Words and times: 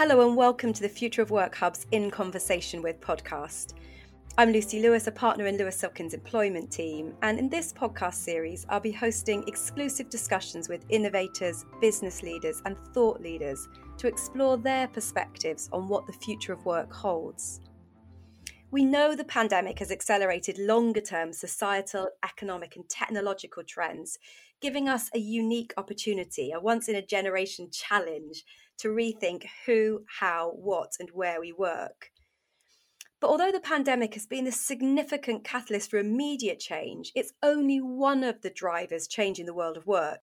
Hello, 0.00 0.24
and 0.24 0.36
welcome 0.36 0.72
to 0.72 0.80
the 0.80 0.88
Future 0.88 1.22
of 1.22 1.32
Work 1.32 1.56
Hub's 1.56 1.84
In 1.90 2.08
Conversation 2.08 2.82
with 2.82 3.00
podcast. 3.00 3.74
I'm 4.38 4.52
Lucy 4.52 4.80
Lewis, 4.80 5.08
a 5.08 5.10
partner 5.10 5.46
in 5.46 5.58
Lewis 5.58 5.76
Silkin's 5.76 6.14
employment 6.14 6.70
team, 6.70 7.14
and 7.22 7.36
in 7.36 7.48
this 7.48 7.72
podcast 7.72 8.14
series, 8.14 8.64
I'll 8.68 8.78
be 8.78 8.92
hosting 8.92 9.42
exclusive 9.48 10.08
discussions 10.08 10.68
with 10.68 10.84
innovators, 10.88 11.64
business 11.80 12.22
leaders, 12.22 12.62
and 12.64 12.78
thought 12.94 13.20
leaders 13.20 13.66
to 13.96 14.06
explore 14.06 14.56
their 14.56 14.86
perspectives 14.86 15.68
on 15.72 15.88
what 15.88 16.06
the 16.06 16.12
future 16.12 16.52
of 16.52 16.64
work 16.64 16.92
holds. 16.92 17.60
We 18.70 18.84
know 18.84 19.16
the 19.16 19.24
pandemic 19.24 19.80
has 19.80 19.90
accelerated 19.90 20.58
longer 20.58 21.00
term 21.00 21.32
societal, 21.32 22.06
economic, 22.22 22.76
and 22.76 22.88
technological 22.88 23.64
trends, 23.64 24.20
giving 24.60 24.88
us 24.88 25.10
a 25.12 25.18
unique 25.18 25.72
opportunity, 25.76 26.52
a 26.52 26.60
once 26.60 26.86
in 26.86 26.94
a 26.94 27.04
generation 27.04 27.68
challenge 27.72 28.44
to 28.78 28.88
rethink 28.88 29.44
who, 29.66 30.04
how, 30.20 30.50
what, 30.50 30.92
and 30.98 31.10
where 31.12 31.40
we 31.40 31.52
work. 31.52 32.10
But 33.20 33.30
although 33.30 33.50
the 33.50 33.60
pandemic 33.60 34.14
has 34.14 34.26
been 34.26 34.46
a 34.46 34.52
significant 34.52 35.42
catalyst 35.42 35.90
for 35.90 35.98
immediate 35.98 36.60
change, 36.60 37.10
it's 37.14 37.32
only 37.42 37.78
one 37.78 38.22
of 38.22 38.42
the 38.42 38.50
drivers 38.50 39.08
changing 39.08 39.46
the 39.46 39.54
world 39.54 39.76
of 39.76 39.86
work. 39.86 40.20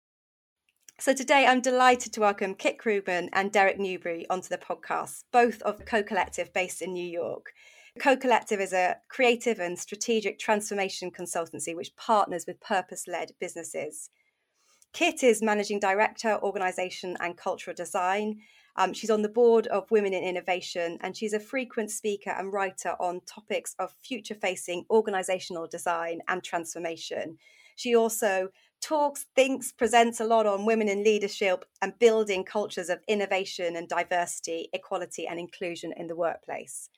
So 1.01 1.13
today 1.13 1.45
I'm 1.45 1.61
delighted 1.61 2.13
to 2.13 2.21
welcome 2.21 2.55
Kit 2.55 2.79
Krugman 2.79 3.29
and 3.33 3.51
Derek 3.51 3.81
Newberry 3.81 4.27
onto 4.31 4.49
the 4.49 4.59
podcast, 4.59 5.25
both 5.33 5.61
of 5.63 5.85
Co 5.85 6.05
Collective 6.05 6.53
based 6.53 6.81
in 6.81 6.93
New 6.93 7.05
York. 7.05 7.53
Co 7.99 8.17
Collective 8.17 8.61
is 8.61 8.73
a 8.73 8.99
creative 9.09 9.59
and 9.59 9.77
strategic 9.77 10.39
transformation 10.39 11.11
consultancy 11.11 11.75
which 11.75 11.97
partners 11.97 12.45
with 12.47 12.61
purpose 12.61 13.09
led 13.09 13.33
businesses. 13.41 14.11
Kit 14.95 15.25
is 15.25 15.43
Managing 15.43 15.81
Director, 15.81 16.39
Organisation 16.41 17.17
and 17.19 17.37
Cultural 17.37 17.75
Design. 17.75 18.39
Um, 18.77 18.93
she's 18.93 19.11
on 19.11 19.23
the 19.23 19.29
board 19.29 19.67
of 19.67 19.91
Women 19.91 20.15
in 20.15 20.23
Innovation 20.23 20.99
and 21.01 21.17
she's 21.17 21.33
a 21.33 21.41
frequent 21.41 21.91
speaker 21.91 22.31
and 22.31 22.53
writer 22.53 22.95
on 23.01 23.21
topics 23.27 23.75
of 23.81 23.93
future 24.05 24.37
facing 24.37 24.85
organisational 24.93 25.69
design 25.69 26.21
and 26.29 26.45
transformation. 26.45 27.39
She 27.75 27.97
also 27.97 28.51
talks, 28.81 29.27
thinks, 29.35 29.73
presents 29.73 30.21
a 30.21 30.25
lot 30.25 30.47
on 30.47 30.65
women 30.65 30.89
in 30.89 31.03
leadership 31.03 31.65
and 31.83 31.99
building 31.99 32.45
cultures 32.45 32.89
of 32.89 33.01
innovation 33.09 33.75
and 33.75 33.89
diversity, 33.89 34.69
equality, 34.73 35.27
and 35.27 35.41
inclusion 35.41 35.93
in 35.97 36.07
the 36.07 36.15
workplace. 36.15 36.89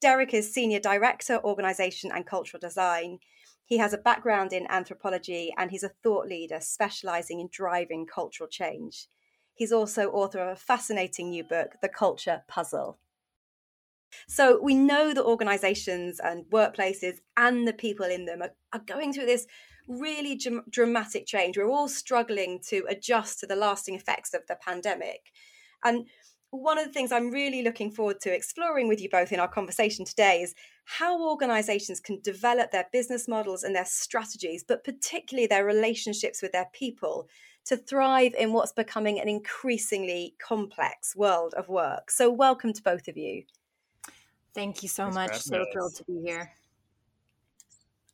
Derek 0.00 0.34
is 0.34 0.52
Senior 0.52 0.80
Director, 0.80 1.38
Organisation 1.44 2.10
and 2.10 2.26
Cultural 2.26 2.60
Design. 2.60 3.20
He 3.64 3.78
has 3.78 3.92
a 3.92 3.98
background 3.98 4.52
in 4.52 4.66
anthropology 4.70 5.52
and 5.56 5.70
he's 5.70 5.82
a 5.82 5.92
thought 6.02 6.26
leader 6.26 6.58
specializing 6.60 7.40
in 7.40 7.48
driving 7.50 8.06
cultural 8.06 8.48
change. 8.48 9.08
He's 9.54 9.72
also 9.72 10.10
author 10.10 10.40
of 10.40 10.48
a 10.48 10.60
fascinating 10.60 11.30
new 11.30 11.44
book, 11.44 11.76
The 11.80 11.88
Culture 11.88 12.42
Puzzle. 12.48 12.98
So 14.28 14.60
we 14.62 14.74
know 14.74 15.14
that 15.14 15.24
organizations 15.24 16.20
and 16.20 16.44
workplaces 16.46 17.18
and 17.36 17.66
the 17.66 17.72
people 17.72 18.06
in 18.06 18.26
them 18.26 18.42
are, 18.42 18.52
are 18.72 18.82
going 18.84 19.12
through 19.12 19.26
this 19.26 19.46
really 19.88 20.36
dr- 20.36 20.70
dramatic 20.70 21.26
change. 21.26 21.56
We're 21.56 21.70
all 21.70 21.88
struggling 21.88 22.60
to 22.68 22.84
adjust 22.88 23.40
to 23.40 23.46
the 23.46 23.56
lasting 23.56 23.94
effects 23.94 24.34
of 24.34 24.42
the 24.46 24.56
pandemic. 24.56 25.32
And 25.84 26.06
one 26.52 26.78
of 26.78 26.86
the 26.86 26.92
things 26.92 27.10
I'm 27.10 27.30
really 27.30 27.62
looking 27.62 27.90
forward 27.90 28.20
to 28.20 28.34
exploring 28.34 28.86
with 28.86 29.00
you 29.00 29.08
both 29.08 29.32
in 29.32 29.40
our 29.40 29.48
conversation 29.48 30.04
today 30.04 30.42
is 30.42 30.54
how 30.84 31.26
organizations 31.26 31.98
can 31.98 32.20
develop 32.20 32.70
their 32.70 32.86
business 32.92 33.26
models 33.26 33.62
and 33.62 33.74
their 33.74 33.86
strategies, 33.86 34.62
but 34.62 34.84
particularly 34.84 35.46
their 35.46 35.64
relationships 35.64 36.42
with 36.42 36.52
their 36.52 36.68
people 36.74 37.26
to 37.64 37.76
thrive 37.76 38.34
in 38.38 38.52
what's 38.52 38.72
becoming 38.72 39.18
an 39.18 39.28
increasingly 39.28 40.34
complex 40.38 41.16
world 41.16 41.54
of 41.54 41.70
work. 41.70 42.10
So, 42.10 42.30
welcome 42.30 42.74
to 42.74 42.82
both 42.82 43.08
of 43.08 43.16
you. 43.16 43.44
Thank 44.54 44.82
you 44.82 44.90
so 44.90 45.10
Thanks 45.10 45.14
much. 45.14 45.40
So 45.40 45.64
thrilled 45.72 45.94
to 45.96 46.04
be 46.04 46.20
here. 46.26 46.52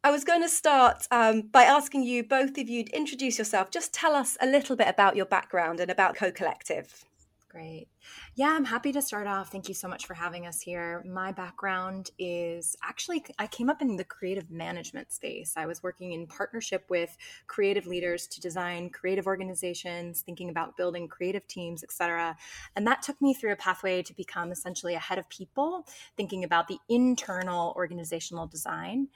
I 0.05 0.13
was 0.13 0.23
going 0.23 0.43
to 0.43 0.49
start 0.49 1.09
um, 1.11 1.43
by 1.51 1.65
asking 1.65 2.05
you, 2.05 2.23
both 2.23 2.57
of 2.57 2.69
you, 2.69 2.85
to 2.85 2.97
introduce 2.97 3.37
yourself. 3.37 3.73
Just 3.73 3.93
tell 3.93 4.15
us 4.15 4.37
a 4.41 4.47
little 4.47 4.77
bit 4.77 4.87
about 4.87 5.17
your 5.17 5.27
background 5.27 5.81
and 5.81 5.91
about 5.91 6.15
Co 6.15 6.31
Collective. 6.31 7.05
Great. 7.51 7.89
Yeah, 8.35 8.51
I'm 8.51 8.67
happy 8.67 8.93
to 8.93 9.01
start 9.01 9.27
off. 9.27 9.51
Thank 9.51 9.69
you 9.69 9.75
so 9.75 9.89
much 9.89 10.05
for 10.05 10.13
having 10.13 10.47
us 10.47 10.61
here. 10.61 11.03
My 11.07 11.33
background 11.33 12.11
is 12.19 12.77
actually, 12.83 13.25
I 13.39 13.47
came 13.47 13.71
up 13.71 13.81
in 13.81 13.97
the 13.97 14.05
creative 14.05 14.51
management 14.51 15.13
space. 15.13 15.55
I 15.57 15.65
was 15.65 15.83
working 15.83 16.13
in 16.13 16.27
partnership 16.27 16.85
with 16.91 17.17
creative 17.47 17.87
leaders 17.87 18.27
to 18.29 18.41
design 18.43 18.91
creative 18.91 19.27
organizations, 19.27 20.21
thinking 20.21 20.51
about 20.51 20.77
building 20.77 21.09
creative 21.09 21.47
teams, 21.49 21.83
etc. 21.83 22.37
And 22.77 22.87
that 22.87 23.01
took 23.01 23.21
me 23.23 23.33
through 23.33 23.53
a 23.53 23.57
pathway 23.57 24.03
to 24.03 24.15
become 24.15 24.53
essentially 24.53 24.95
a 24.95 24.99
head 24.99 25.19
of 25.19 25.27
people, 25.31 25.87
thinking 26.19 26.45
about 26.45 26.69
the 26.69 26.79
internal 26.91 27.73
organizational 27.77 28.47
design. 28.47 29.09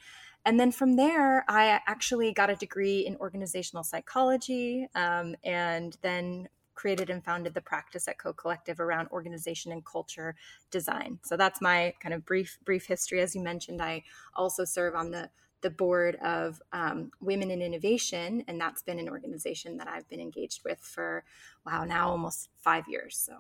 And 0.47 0.59
then 0.59 0.73
from 0.73 0.97
there, 0.97 1.45
I 1.49 1.81
actually 1.87 2.33
got 2.33 2.49
a 2.49 2.57
degree 2.57 3.01
in 3.01 3.17
organizational 3.17 3.85
psychology 3.85 4.89
um, 4.95 5.37
and 5.45 5.97
then 6.03 6.49
created 6.75 7.11
and 7.11 7.25
founded 7.25 7.55
the 7.55 7.61
practice 7.61 8.09
at 8.09 8.19
Co 8.19 8.33
Collective 8.33 8.81
around 8.81 9.09
organization 9.09 9.73
and 9.73 9.85
culture 9.85 10.35
design. 10.71 11.19
So 11.23 11.37
that's 11.37 11.61
my 11.61 11.95
kind 12.01 12.15
of 12.15 12.25
brief 12.25 12.59
brief 12.65 12.87
history. 12.87 13.21
As 13.21 13.35
you 13.35 13.43
mentioned, 13.43 13.83
I 13.83 14.05
also 14.35 14.65
serve 14.65 14.95
on 14.95 15.11
the 15.11 15.31
the 15.63 15.71
board 15.71 16.17
of 16.17 16.61
um, 16.73 17.13
Women 17.21 17.51
in 17.51 17.63
Innovation, 17.63 18.45
and 18.49 18.61
that's 18.61 18.83
been 18.83 18.99
an 18.99 19.09
organization 19.09 19.77
that 19.79 19.89
I've 19.89 20.09
been 20.09 20.21
engaged 20.21 20.63
with 20.65 20.81
for 20.81 21.25
wow 21.65 21.85
now 21.85 22.11
almost 22.11 22.51
five 22.59 22.85
years. 22.89 23.17
So 23.17 23.39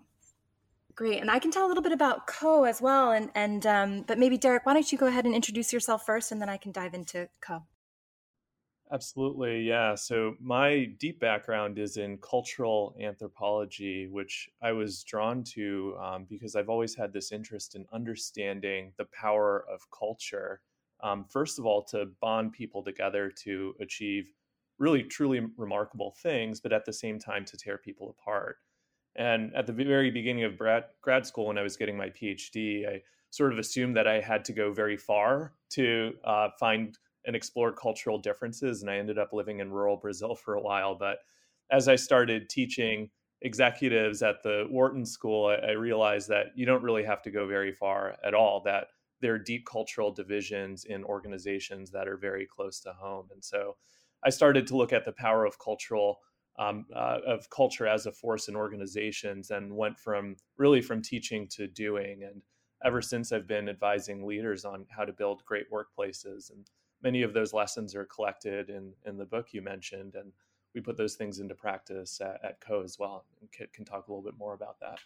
great, 0.94 1.20
and 1.20 1.30
I 1.30 1.38
can 1.38 1.50
tell 1.50 1.66
a 1.66 1.68
little 1.68 1.82
bit 1.82 1.92
about 1.92 2.26
Co 2.26 2.64
as 2.64 2.80
well. 2.80 3.10
And 3.10 3.30
and 3.34 3.66
um, 3.66 4.02
but 4.02 4.18
maybe 4.18 4.38
Derek, 4.38 4.64
why 4.64 4.74
don't 4.74 4.90
you 4.90 4.98
go 4.98 5.06
ahead 5.06 5.26
and 5.26 5.34
introduce 5.34 5.72
yourself 5.72 6.06
first, 6.06 6.32
and 6.32 6.40
then 6.40 6.48
I 6.48 6.56
can 6.56 6.72
dive 6.72 6.94
into 6.94 7.28
Co. 7.40 7.64
Absolutely, 8.92 9.62
yeah. 9.62 9.94
So 9.94 10.36
my 10.38 10.84
deep 10.98 11.18
background 11.18 11.78
is 11.78 11.96
in 11.96 12.18
cultural 12.18 12.94
anthropology, 13.00 14.06
which 14.06 14.50
I 14.60 14.72
was 14.72 15.02
drawn 15.02 15.44
to 15.44 15.96
um, 15.98 16.26
because 16.28 16.54
I've 16.54 16.68
always 16.68 16.94
had 16.94 17.12
this 17.12 17.32
interest 17.32 17.74
in 17.74 17.86
understanding 17.92 18.92
the 18.98 19.06
power 19.06 19.64
of 19.72 19.80
culture. 19.98 20.60
Um, 21.02 21.24
first 21.24 21.58
of 21.58 21.64
all, 21.64 21.82
to 21.84 22.06
bond 22.20 22.52
people 22.52 22.84
together 22.84 23.30
to 23.44 23.74
achieve 23.80 24.30
really 24.78 25.02
truly 25.02 25.40
remarkable 25.56 26.14
things, 26.22 26.60
but 26.60 26.72
at 26.72 26.84
the 26.84 26.92
same 26.92 27.18
time 27.18 27.46
to 27.46 27.56
tear 27.56 27.78
people 27.78 28.10
apart. 28.10 28.56
And 29.16 29.54
at 29.54 29.66
the 29.66 29.72
very 29.72 30.10
beginning 30.10 30.44
of 30.44 30.56
grad, 30.58 30.84
grad 31.02 31.26
school, 31.26 31.46
when 31.46 31.58
I 31.58 31.62
was 31.62 31.76
getting 31.76 31.96
my 31.96 32.08
PhD, 32.10 32.88
I 32.88 33.02
sort 33.30 33.52
of 33.52 33.58
assumed 33.58 33.96
that 33.96 34.06
I 34.06 34.20
had 34.20 34.44
to 34.46 34.52
go 34.52 34.72
very 34.72 34.96
far 34.96 35.54
to 35.70 36.14
uh, 36.24 36.48
find 36.58 36.96
and 37.24 37.36
explore 37.36 37.72
cultural 37.72 38.18
differences. 38.18 38.82
And 38.82 38.90
I 38.90 38.96
ended 38.96 39.18
up 39.18 39.32
living 39.32 39.60
in 39.60 39.70
rural 39.70 39.96
Brazil 39.96 40.34
for 40.34 40.54
a 40.54 40.62
while. 40.62 40.94
But 40.94 41.18
as 41.70 41.88
I 41.88 41.96
started 41.96 42.48
teaching 42.48 43.10
executives 43.42 44.22
at 44.22 44.42
the 44.42 44.66
Wharton 44.70 45.04
School, 45.04 45.46
I, 45.46 45.54
I 45.54 45.70
realized 45.72 46.28
that 46.28 46.46
you 46.54 46.66
don't 46.66 46.82
really 46.82 47.04
have 47.04 47.22
to 47.22 47.30
go 47.30 47.46
very 47.46 47.72
far 47.72 48.16
at 48.24 48.34
all, 48.34 48.62
that 48.64 48.88
there 49.20 49.34
are 49.34 49.38
deep 49.38 49.66
cultural 49.66 50.12
divisions 50.12 50.84
in 50.84 51.04
organizations 51.04 51.90
that 51.92 52.08
are 52.08 52.16
very 52.16 52.46
close 52.46 52.80
to 52.80 52.92
home. 52.92 53.28
And 53.32 53.42
so 53.42 53.76
I 54.24 54.30
started 54.30 54.66
to 54.68 54.76
look 54.76 54.92
at 54.92 55.04
the 55.04 55.12
power 55.12 55.44
of 55.44 55.58
cultural. 55.58 56.20
Um, 56.58 56.84
uh, 56.94 57.20
of 57.26 57.48
culture 57.48 57.86
as 57.86 58.04
a 58.04 58.12
force 58.12 58.48
in 58.48 58.56
organizations 58.56 59.50
and 59.50 59.74
went 59.74 59.98
from 59.98 60.36
really 60.58 60.82
from 60.82 61.00
teaching 61.00 61.48
to 61.52 61.66
doing 61.66 62.24
and 62.24 62.42
ever 62.84 63.00
since 63.00 63.32
i've 63.32 63.46
been 63.46 63.70
advising 63.70 64.26
leaders 64.26 64.66
on 64.66 64.84
how 64.90 65.06
to 65.06 65.14
build 65.14 65.42
great 65.46 65.64
workplaces 65.72 66.50
and 66.50 66.68
many 67.02 67.22
of 67.22 67.32
those 67.32 67.52
lessons 67.52 67.94
are 67.94 68.04
collected 68.04 68.70
in 68.70 68.92
in 69.04 69.16
the 69.16 69.24
book 69.24 69.48
you 69.52 69.62
mentioned, 69.62 70.14
and 70.14 70.32
we 70.74 70.80
put 70.80 70.96
those 70.96 71.14
things 71.14 71.38
into 71.38 71.54
practice 71.54 72.20
at, 72.20 72.40
at 72.44 72.60
Co 72.60 72.82
as 72.82 72.98
well. 72.98 73.24
And 73.40 73.50
Kit 73.52 73.72
can 73.72 73.84
talk 73.84 74.08
a 74.08 74.10
little 74.10 74.24
bit 74.24 74.38
more 74.38 74.54
about 74.54 74.80
that. 74.80 74.98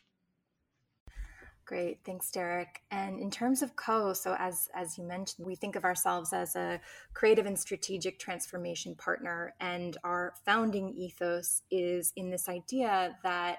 Great, 1.64 1.98
thanks, 2.04 2.31
Derek. 2.31 2.82
And 2.93 3.19
in 3.19 3.28
terms 3.28 3.60
of 3.60 3.75
Co, 3.75 4.12
so 4.12 4.37
as 4.38 4.69
as 4.72 4.96
you 4.96 5.02
mentioned, 5.02 5.44
we 5.46 5.56
think 5.56 5.75
of 5.75 5.84
ourselves 5.84 6.32
as 6.32 6.54
a 6.54 6.81
creative 7.12 7.46
and 7.46 7.58
strategic 7.58 8.20
transformation 8.20 8.94
partner, 8.94 9.54
and 9.60 9.96
our 10.04 10.34
founding 10.44 10.94
ethos 10.94 11.62
is 11.70 12.12
in 12.14 12.31
this 12.31 12.49
idea 12.49 13.16
that 13.25 13.58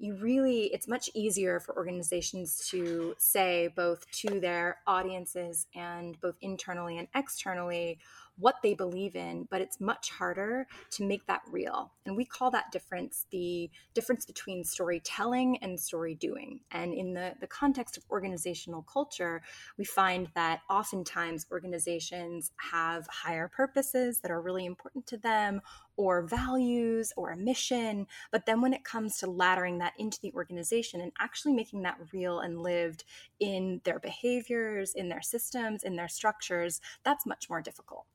you 0.00 0.16
really 0.16 0.72
it's 0.72 0.88
much 0.88 1.10
easier 1.14 1.60
for 1.60 1.76
organizations 1.76 2.66
to 2.70 3.14
say 3.18 3.68
both 3.76 4.10
to 4.10 4.40
their 4.40 4.78
audiences 4.86 5.66
and 5.74 6.18
both 6.20 6.36
internally 6.40 6.98
and 6.98 7.06
externally 7.14 7.98
what 8.40 8.56
they 8.62 8.72
believe 8.72 9.16
in, 9.16 9.46
but 9.50 9.60
it's 9.60 9.80
much 9.80 10.10
harder 10.10 10.66
to 10.90 11.04
make 11.04 11.26
that 11.26 11.42
real. 11.50 11.92
And 12.06 12.16
we 12.16 12.24
call 12.24 12.50
that 12.52 12.72
difference 12.72 13.26
the 13.30 13.70
difference 13.94 14.24
between 14.24 14.64
storytelling 14.64 15.58
and 15.62 15.78
story 15.78 16.14
doing. 16.14 16.60
And 16.70 16.94
in 16.94 17.12
the, 17.12 17.34
the 17.40 17.46
context 17.46 17.98
of 17.98 18.04
organizational 18.10 18.82
culture, 18.82 19.42
we 19.76 19.84
find 19.84 20.28
that 20.34 20.60
oftentimes 20.70 21.46
organizations 21.52 22.52
have 22.56 23.06
higher 23.08 23.48
purposes 23.48 24.20
that 24.20 24.30
are 24.30 24.40
really 24.40 24.64
important 24.64 25.06
to 25.08 25.18
them, 25.18 25.60
or 26.00 26.22
values 26.22 27.12
or 27.14 27.30
a 27.30 27.36
mission. 27.36 28.06
But 28.32 28.46
then 28.46 28.62
when 28.62 28.72
it 28.72 28.84
comes 28.84 29.18
to 29.18 29.26
laddering 29.26 29.80
that 29.80 29.92
into 29.98 30.18
the 30.22 30.32
organization 30.32 31.02
and 31.02 31.12
actually 31.20 31.52
making 31.52 31.82
that 31.82 31.98
real 32.10 32.40
and 32.40 32.62
lived 32.62 33.04
in 33.38 33.82
their 33.84 33.98
behaviors, 33.98 34.94
in 34.94 35.10
their 35.10 35.20
systems, 35.20 35.82
in 35.82 35.96
their 35.96 36.08
structures, 36.08 36.80
that's 37.04 37.26
much 37.26 37.50
more 37.50 37.60
difficult 37.60 38.06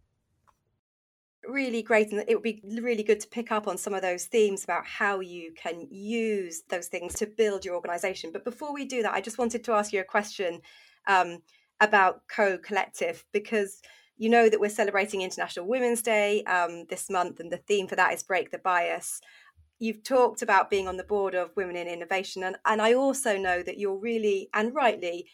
really 1.47 1.83
great 1.83 2.11
and 2.11 2.25
it 2.27 2.33
would 2.33 2.41
be 2.41 2.59
really 2.81 3.03
good 3.03 3.19
to 3.19 3.27
pick 3.27 3.51
up 3.51 3.67
on 3.67 3.77
some 3.77 3.93
of 3.93 4.01
those 4.01 4.25
themes 4.25 4.63
about 4.63 4.83
how 4.83 5.19
you 5.19 5.53
can 5.55 5.87
use 5.91 6.63
those 6.69 6.87
things 6.87 7.13
to 7.13 7.27
build 7.27 7.63
your 7.63 7.75
organization 7.75 8.31
but 8.33 8.43
before 8.43 8.73
we 8.73 8.83
do 8.83 9.03
that 9.03 9.13
i 9.13 9.21
just 9.21 9.37
wanted 9.37 9.63
to 9.63 9.71
ask 9.71 9.93
you 9.93 9.99
a 10.01 10.03
question 10.03 10.59
um, 11.05 11.37
about 11.81 12.21
co 12.27 12.57
collective 12.57 13.23
because 13.31 13.83
you 14.17 14.29
know 14.29 14.49
that 14.49 14.59
we're 14.59 14.69
celebrating 14.69 15.21
International 15.21 15.67
Women's 15.67 16.01
Day 16.01 16.43
um, 16.43 16.85
this 16.89 17.09
month, 17.09 17.39
and 17.39 17.51
the 17.51 17.57
theme 17.57 17.87
for 17.87 17.95
that 17.95 18.13
is 18.13 18.23
Break 18.23 18.51
the 18.51 18.57
Bias. 18.57 19.21
You've 19.77 20.03
talked 20.03 20.41
about 20.41 20.69
being 20.69 20.87
on 20.87 20.97
the 20.97 21.03
board 21.03 21.35
of 21.35 21.55
Women 21.55 21.75
in 21.75 21.87
Innovation, 21.87 22.43
and, 22.43 22.57
and 22.65 22.81
I 22.81 22.93
also 22.93 23.37
know 23.37 23.61
that 23.61 23.77
you're 23.77 23.97
really 23.97 24.49
and 24.53 24.73
rightly 24.73 25.27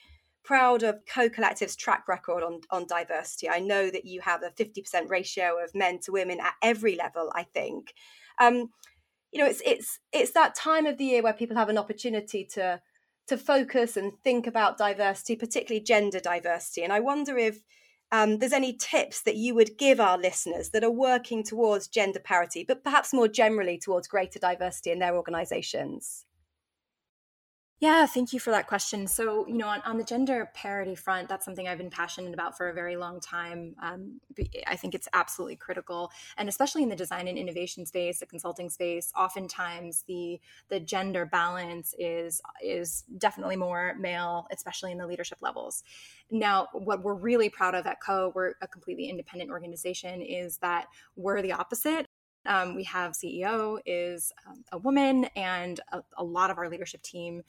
proud 0.44 0.82
of 0.82 1.00
Co 1.06 1.30
Collective's 1.30 1.76
track 1.76 2.08
record 2.08 2.44
on, 2.44 2.62
on 2.72 2.88
diversity. 2.88 3.48
I 3.48 3.60
know 3.60 3.92
that 3.92 4.06
you 4.06 4.22
have 4.22 4.42
a 4.42 4.50
50% 4.50 5.10
ratio 5.10 5.64
of 5.64 5.76
men 5.76 6.00
to 6.00 6.12
women 6.12 6.40
at 6.40 6.56
every 6.64 6.96
level, 6.96 7.32
I 7.36 7.44
think. 7.44 7.94
Um, 8.40 8.70
you 9.32 9.40
know, 9.40 9.46
it's 9.46 9.62
it's 9.66 10.00
it's 10.12 10.32
that 10.32 10.56
time 10.56 10.86
of 10.86 10.98
the 10.98 11.06
year 11.06 11.24
where 11.24 11.34
people 11.34 11.56
have 11.56 11.70
an 11.70 11.78
opportunity 11.78 12.44
to 12.54 12.82
to 13.28 13.38
focus 13.38 13.96
and 13.96 14.12
think 14.24 14.48
about 14.48 14.78
diversity, 14.78 15.36
particularly 15.36 15.84
gender 15.84 16.20
diversity. 16.20 16.84
And 16.84 16.92
I 16.92 17.00
wonder 17.00 17.38
if 17.38 17.62
um, 18.12 18.40
there's 18.40 18.54
any 18.54 18.74
tips 18.74 19.22
that 19.24 19.36
you 19.36 19.56
would 19.56 19.78
give 19.78 20.00
our 20.00 20.18
listeners 20.18 20.70
that 20.70 20.84
are 20.84 20.92
working 20.92 21.44
towards 21.44 21.88
gender 21.88 22.20
parity, 22.20 22.66
but 22.68 22.84
perhaps 22.84 23.14
more 23.14 23.28
generally 23.28 23.78
towards 23.78 24.08
greater 24.08 24.40
diversity 24.40 24.92
in 24.92 25.00
their 25.00 25.16
organizations? 25.16 26.26
Yeah, 27.82 28.06
thank 28.06 28.32
you 28.32 28.40
for 28.40 28.52
that 28.52 28.68
question. 28.68 29.08
So, 29.08 29.48
you 29.48 29.56
know, 29.58 29.68
on, 29.68 29.82
on 29.82 29.98
the 29.98 30.04
gender 30.04 30.52
parity 30.54 30.94
front, 30.94 31.28
that's 31.28 31.44
something 31.44 31.68
I've 31.68 31.80
been 31.80 31.90
passionate 31.90 32.32
about 32.32 32.56
for 32.56 32.70
a 32.70 32.74
very 32.76 32.96
long 32.96 33.20
time. 33.20 33.76
Um, 33.82 34.22
I 34.68 34.76
think 34.76 34.94
it's 34.94 35.08
absolutely 35.14 35.56
critical, 35.56 36.12
and 36.38 36.48
especially 36.48 36.84
in 36.84 36.90
the 36.90 36.96
design 36.96 37.28
and 37.28 37.40
innovation 37.40 37.88
space, 37.88 38.20
the 38.20 38.28
consulting 38.28 38.70
space. 38.70 39.12
Oftentimes, 39.18 40.04
the 40.08 40.40
the 40.70 40.80
gender 40.80 41.26
balance 41.26 41.96
is 41.98 42.40
is 42.64 43.04
definitely 43.18 43.56
more 43.56 43.96
male, 44.00 44.46
especially 44.52 44.92
in 44.92 45.00
the 45.00 45.08
leadership 45.08 45.40
levels. 45.42 45.84
Now, 46.30 46.68
what 46.74 47.02
we're 47.04 47.16
really 47.16 47.50
proud 47.50 47.74
of 47.74 47.88
at 47.88 47.98
Co, 48.00 48.32
we're 48.36 48.54
a 48.62 48.68
completely 48.68 49.10
independent 49.10 49.50
organization, 49.50 50.22
is 50.22 50.58
that 50.60 50.86
we're 51.16 51.42
the 51.42 51.54
opposite. 51.54 52.06
Um, 52.46 52.76
we 52.76 52.84
have 52.86 53.14
CEO 53.14 53.80
is 53.86 54.34
um, 54.48 54.64
a 54.72 54.78
woman, 54.78 55.26
and 55.36 55.80
a, 55.92 56.02
a 56.18 56.24
lot 56.24 56.50
of 56.52 56.58
our 56.58 56.70
leadership 56.70 57.02
team 57.02 57.44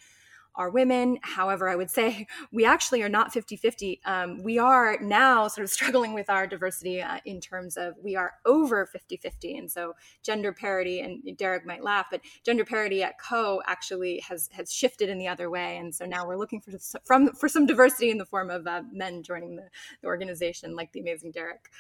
are 0.55 0.71
women. 0.71 1.19
However, 1.23 1.69
I 1.69 1.77
would 1.77 1.91
say 1.91 2.27
we 2.53 2.65
actually 2.65 3.03
are 3.03 3.09
not 3.09 3.33
50 3.33 3.57
50. 3.57 4.01
Um, 4.05 4.43
we 4.43 4.59
are 4.59 4.99
now 5.01 5.49
sort 5.49 5.65
of 5.65 5.71
struggling 5.73 6.15
with 6.15 6.29
our 6.29 6.47
diversity 6.47 7.01
uh, 7.01 7.19
in 7.25 7.41
terms 7.41 7.77
of 7.77 7.95
we 8.03 8.17
are 8.17 8.35
over 8.45 8.87
50 8.87 9.17
50. 9.17 9.57
And 9.57 9.71
so 9.71 9.95
gender 10.23 10.53
parity, 10.53 11.01
and 11.01 11.37
Derek 11.37 11.67
might 11.67 11.83
laugh, 11.83 12.07
but 12.11 12.21
gender 12.45 12.65
parity 12.65 13.03
at 13.03 13.19
Co 13.19 13.63
actually 13.67 14.21
has, 14.29 14.49
has 14.53 14.73
shifted 14.73 15.09
in 15.09 15.19
the 15.19 15.29
other 15.29 15.51
way. 15.51 15.77
And 15.79 15.95
so 15.95 16.05
now 16.05 16.27
we're 16.27 16.39
looking 16.39 16.61
for, 16.61 16.73
from, 17.05 17.33
for 17.33 17.49
some 17.49 17.67
diversity 17.67 18.11
in 18.11 18.19
the 18.19 18.27
form 18.27 18.51
of 18.51 18.67
uh, 18.67 18.83
men 18.93 19.23
joining 19.23 19.57
the, 19.57 19.69
the 20.01 20.07
organization, 20.07 20.77
like 20.77 20.93
the 20.93 21.01
amazing 21.01 21.33
Derek. 21.33 21.71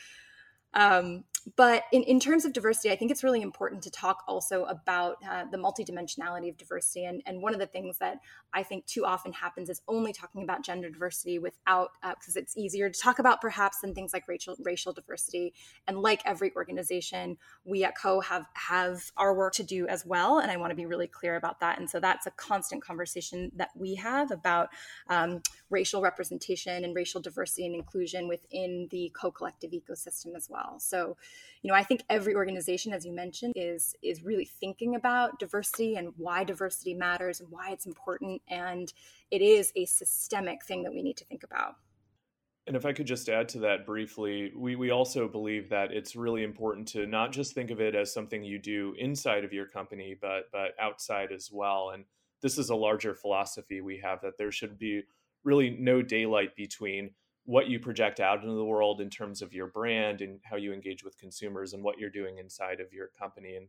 Um, 0.74 1.24
but 1.56 1.84
in, 1.92 2.02
in 2.04 2.20
terms 2.20 2.44
of 2.44 2.52
diversity, 2.52 2.90
I 2.90 2.96
think 2.96 3.10
it's 3.10 3.24
really 3.24 3.42
important 3.42 3.82
to 3.82 3.90
talk 3.90 4.22
also 4.28 4.64
about 4.64 5.16
uh, 5.28 5.44
the 5.50 5.58
multidimensionality 5.58 6.48
of 6.48 6.56
diversity. 6.56 7.04
And, 7.04 7.22
and 7.26 7.42
one 7.42 7.52
of 7.52 7.60
the 7.60 7.66
things 7.66 7.98
that 7.98 8.18
I 8.52 8.62
think 8.62 8.86
too 8.86 9.04
often 9.04 9.32
happens 9.32 9.68
is 9.68 9.82
only 9.88 10.12
talking 10.12 10.42
about 10.42 10.62
gender 10.62 10.90
diversity 10.90 11.38
without, 11.38 11.90
because 12.02 12.36
uh, 12.36 12.40
it's 12.40 12.56
easier 12.56 12.90
to 12.90 13.00
talk 13.00 13.18
about 13.18 13.40
perhaps 13.40 13.80
than 13.80 13.94
things 13.94 14.12
like 14.12 14.28
racial, 14.28 14.56
racial 14.62 14.92
diversity. 14.92 15.54
And 15.88 15.98
like 15.98 16.22
every 16.24 16.52
organization, 16.54 17.38
we 17.64 17.84
at 17.84 17.96
Co 17.96 18.20
have, 18.20 18.46
have 18.54 19.10
our 19.16 19.34
work 19.34 19.54
to 19.54 19.62
do 19.62 19.86
as 19.88 20.06
well. 20.06 20.38
And 20.38 20.50
I 20.50 20.56
want 20.56 20.70
to 20.70 20.76
be 20.76 20.86
really 20.86 21.08
clear 21.08 21.36
about 21.36 21.60
that. 21.60 21.78
And 21.78 21.90
so 21.90 21.98
that's 21.98 22.26
a 22.26 22.30
constant 22.32 22.82
conversation 22.82 23.50
that 23.56 23.70
we 23.76 23.96
have 23.96 24.30
about 24.30 24.68
um, 25.08 25.42
racial 25.70 26.02
representation 26.02 26.84
and 26.84 26.94
racial 26.94 27.20
diversity 27.20 27.66
and 27.66 27.74
inclusion 27.74 28.28
within 28.28 28.88
the 28.90 29.10
Co 29.14 29.30
collective 29.30 29.72
ecosystem 29.72 30.36
as 30.36 30.48
well. 30.48 30.78
So, 30.78 31.16
you 31.62 31.68
know, 31.68 31.76
I 31.76 31.84
think 31.84 32.02
every 32.10 32.34
organization, 32.34 32.92
as 32.92 33.06
you 33.06 33.12
mentioned, 33.12 33.54
is 33.56 33.94
is 34.02 34.22
really 34.22 34.44
thinking 34.44 34.96
about 34.96 35.38
diversity 35.38 35.94
and 35.96 36.12
why 36.16 36.44
diversity 36.44 36.94
matters 36.94 37.40
and 37.40 37.50
why 37.50 37.70
it's 37.70 37.86
important. 37.86 38.42
And 38.48 38.92
it 39.30 39.42
is 39.42 39.72
a 39.76 39.84
systemic 39.84 40.64
thing 40.64 40.82
that 40.82 40.92
we 40.92 41.02
need 41.02 41.16
to 41.18 41.24
think 41.24 41.44
about. 41.44 41.76
And 42.66 42.76
if 42.76 42.86
I 42.86 42.92
could 42.92 43.06
just 43.06 43.28
add 43.28 43.48
to 43.50 43.60
that 43.60 43.86
briefly, 43.86 44.52
we, 44.56 44.76
we 44.76 44.90
also 44.90 45.26
believe 45.26 45.68
that 45.70 45.92
it's 45.92 46.14
really 46.14 46.44
important 46.44 46.86
to 46.88 47.06
not 47.06 47.32
just 47.32 47.54
think 47.54 47.72
of 47.72 47.80
it 47.80 47.96
as 47.96 48.12
something 48.12 48.44
you 48.44 48.58
do 48.58 48.94
inside 48.98 49.44
of 49.44 49.52
your 49.52 49.66
company, 49.66 50.16
but 50.20 50.50
but 50.52 50.72
outside 50.80 51.32
as 51.32 51.50
well. 51.52 51.90
And 51.90 52.04
this 52.40 52.58
is 52.58 52.70
a 52.70 52.76
larger 52.76 53.14
philosophy 53.14 53.80
we 53.80 53.98
have 53.98 54.20
that 54.22 54.36
there 54.36 54.52
should 54.52 54.78
be 54.78 55.02
really 55.44 55.70
no 55.70 56.02
daylight 56.02 56.54
between 56.56 57.10
what 57.44 57.68
you 57.68 57.80
project 57.80 58.20
out 58.20 58.42
into 58.42 58.54
the 58.54 58.64
world 58.64 59.00
in 59.00 59.10
terms 59.10 59.42
of 59.42 59.52
your 59.52 59.66
brand 59.66 60.20
and 60.20 60.38
how 60.44 60.56
you 60.56 60.72
engage 60.72 61.02
with 61.02 61.18
consumers 61.18 61.72
and 61.72 61.82
what 61.82 61.98
you're 61.98 62.10
doing 62.10 62.38
inside 62.38 62.80
of 62.80 62.92
your 62.92 63.08
company 63.18 63.56
and 63.56 63.68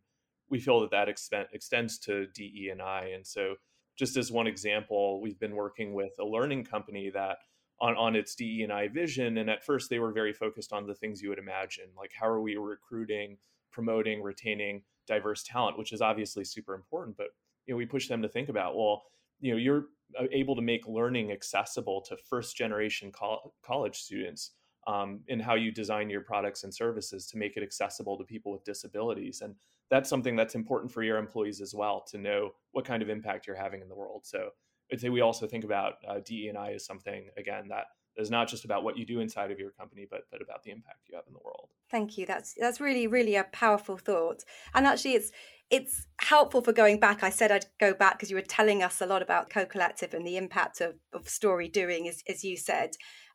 we 0.50 0.60
feel 0.60 0.80
that 0.82 0.92
that 0.92 1.10
extends 1.54 1.98
to 1.98 2.28
DE 2.28 2.70
and 2.72 2.82
I 2.82 3.12
and 3.16 3.26
so 3.26 3.56
just 3.98 4.18
as 4.18 4.32
one 4.32 4.48
example 4.48 5.22
we've 5.22 5.40
been 5.40 5.56
working 5.56 5.94
with 5.94 6.14
a 6.20 6.26
learning 6.26 6.66
company 6.66 7.10
that 7.12 7.38
on, 7.82 7.96
on 7.98 8.16
its 8.16 8.36
DE 8.36 8.62
and 8.62 8.72
I 8.72 8.88
vision 8.88 9.40
and 9.40 9.50
at 9.50 9.66
first 9.66 9.90
they 9.90 10.00
were 10.00 10.12
very 10.12 10.34
focused 10.34 10.72
on 10.72 10.86
the 10.86 10.96
things 10.96 11.22
you 11.22 11.30
would 11.30 11.40
imagine 11.40 11.86
like 11.98 12.12
how 12.14 12.28
are 12.28 12.42
we 12.42 12.56
recruiting 12.58 13.38
promoting 13.72 14.22
retaining 14.22 14.84
diverse 15.08 15.44
talent 15.44 15.80
which 15.80 15.94
is 15.94 16.02
obviously 16.02 16.46
super 16.46 16.76
important 16.76 17.18
but 17.18 17.30
you 17.66 17.74
know 17.74 17.78
we 17.78 17.88
push 17.88 18.08
them 18.08 18.22
to 18.22 18.30
think 18.30 18.50
about 18.50 18.76
well 18.76 19.04
you 19.44 19.52
know 19.52 19.58
you're 19.58 19.86
uh, 20.20 20.26
able 20.32 20.56
to 20.56 20.62
make 20.62 20.88
learning 20.88 21.32
accessible 21.32 22.02
to 22.02 22.16
first 22.18 22.56
generation 22.56 23.12
col- 23.12 23.54
college 23.64 23.98
students 23.98 24.52
um, 24.88 25.20
in 25.28 25.40
how 25.40 25.56
you 25.56 25.72
design 25.72 26.10
your 26.10 26.22
products 26.22 26.64
and 26.64 26.74
services 26.74 27.28
to 27.28 27.38
make 27.38 27.58
it 27.58 27.64
accessible 27.64 28.18
to 28.18 28.24
people 28.24 28.52
with 28.52 28.64
disabilities. 28.64 29.42
And 29.42 29.56
that's 29.90 30.10
something 30.10 30.36
that's 30.36 30.56
important 30.56 30.92
for 30.92 31.04
your 31.04 31.18
employees 31.18 31.62
as 31.62 31.74
well 31.74 32.02
to 32.12 32.18
know 32.18 32.52
what 32.72 32.86
kind 32.86 33.02
of 33.04 33.10
impact 33.10 33.48
you're 33.48 33.56
having 33.56 33.82
in 33.82 33.90
the 33.90 33.96
world. 33.96 34.22
So 34.26 34.50
i'd 34.92 35.02
say 35.02 35.10
we 35.10 35.22
also 35.22 35.48
think 35.48 35.64
about 35.64 35.94
uh, 36.08 36.20
DE&I 36.24 36.74
as 36.74 36.86
something 36.86 37.30
again 37.38 37.68
that 37.70 37.86
is 38.16 38.30
not 38.30 38.48
just 38.48 38.66
about 38.66 38.84
what 38.84 38.98
you 38.98 39.06
do 39.06 39.22
inside 39.22 39.50
of 39.50 39.60
your 39.60 39.72
company 39.72 40.06
but 40.10 40.22
but 40.32 40.42
about 40.42 40.62
the 40.64 40.72
impact 40.72 41.00
you 41.10 41.16
have 41.16 41.26
in 41.28 41.34
the 41.34 41.40
world. 41.44 41.70
Thank 41.90 42.18
you. 42.18 42.26
That's 42.26 42.54
that's 42.60 42.80
really 42.80 43.08
really 43.08 43.36
a 43.36 43.44
powerful 43.46 43.98
thought. 43.98 44.44
And 44.74 44.86
actually 44.86 45.14
it's 45.14 45.32
it's 45.70 46.06
helpful 46.22 46.62
for 46.62 46.74
going 46.74 47.00
back. 47.00 47.24
I 47.24 47.30
said 47.30 47.52
I'd 47.52 47.66
go 47.80 47.94
back 47.94 48.14
because 48.14 48.30
you 48.30 48.36
were 48.36 48.42
telling 48.42 48.84
us 48.84 49.02
a 49.02 49.06
lot 49.06 49.22
about 49.22 49.50
Co 49.50 49.66
Collective 49.66 50.14
and 50.14 50.26
the 50.26 50.38
impact 50.38 50.82
of, 50.82 50.96
of 51.14 51.28
story 51.28 51.68
doing, 51.68 52.08
as, 52.08 52.24
as 52.28 52.44
you 52.44 52.58
said. 52.58 52.92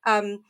Um, 0.07 0.45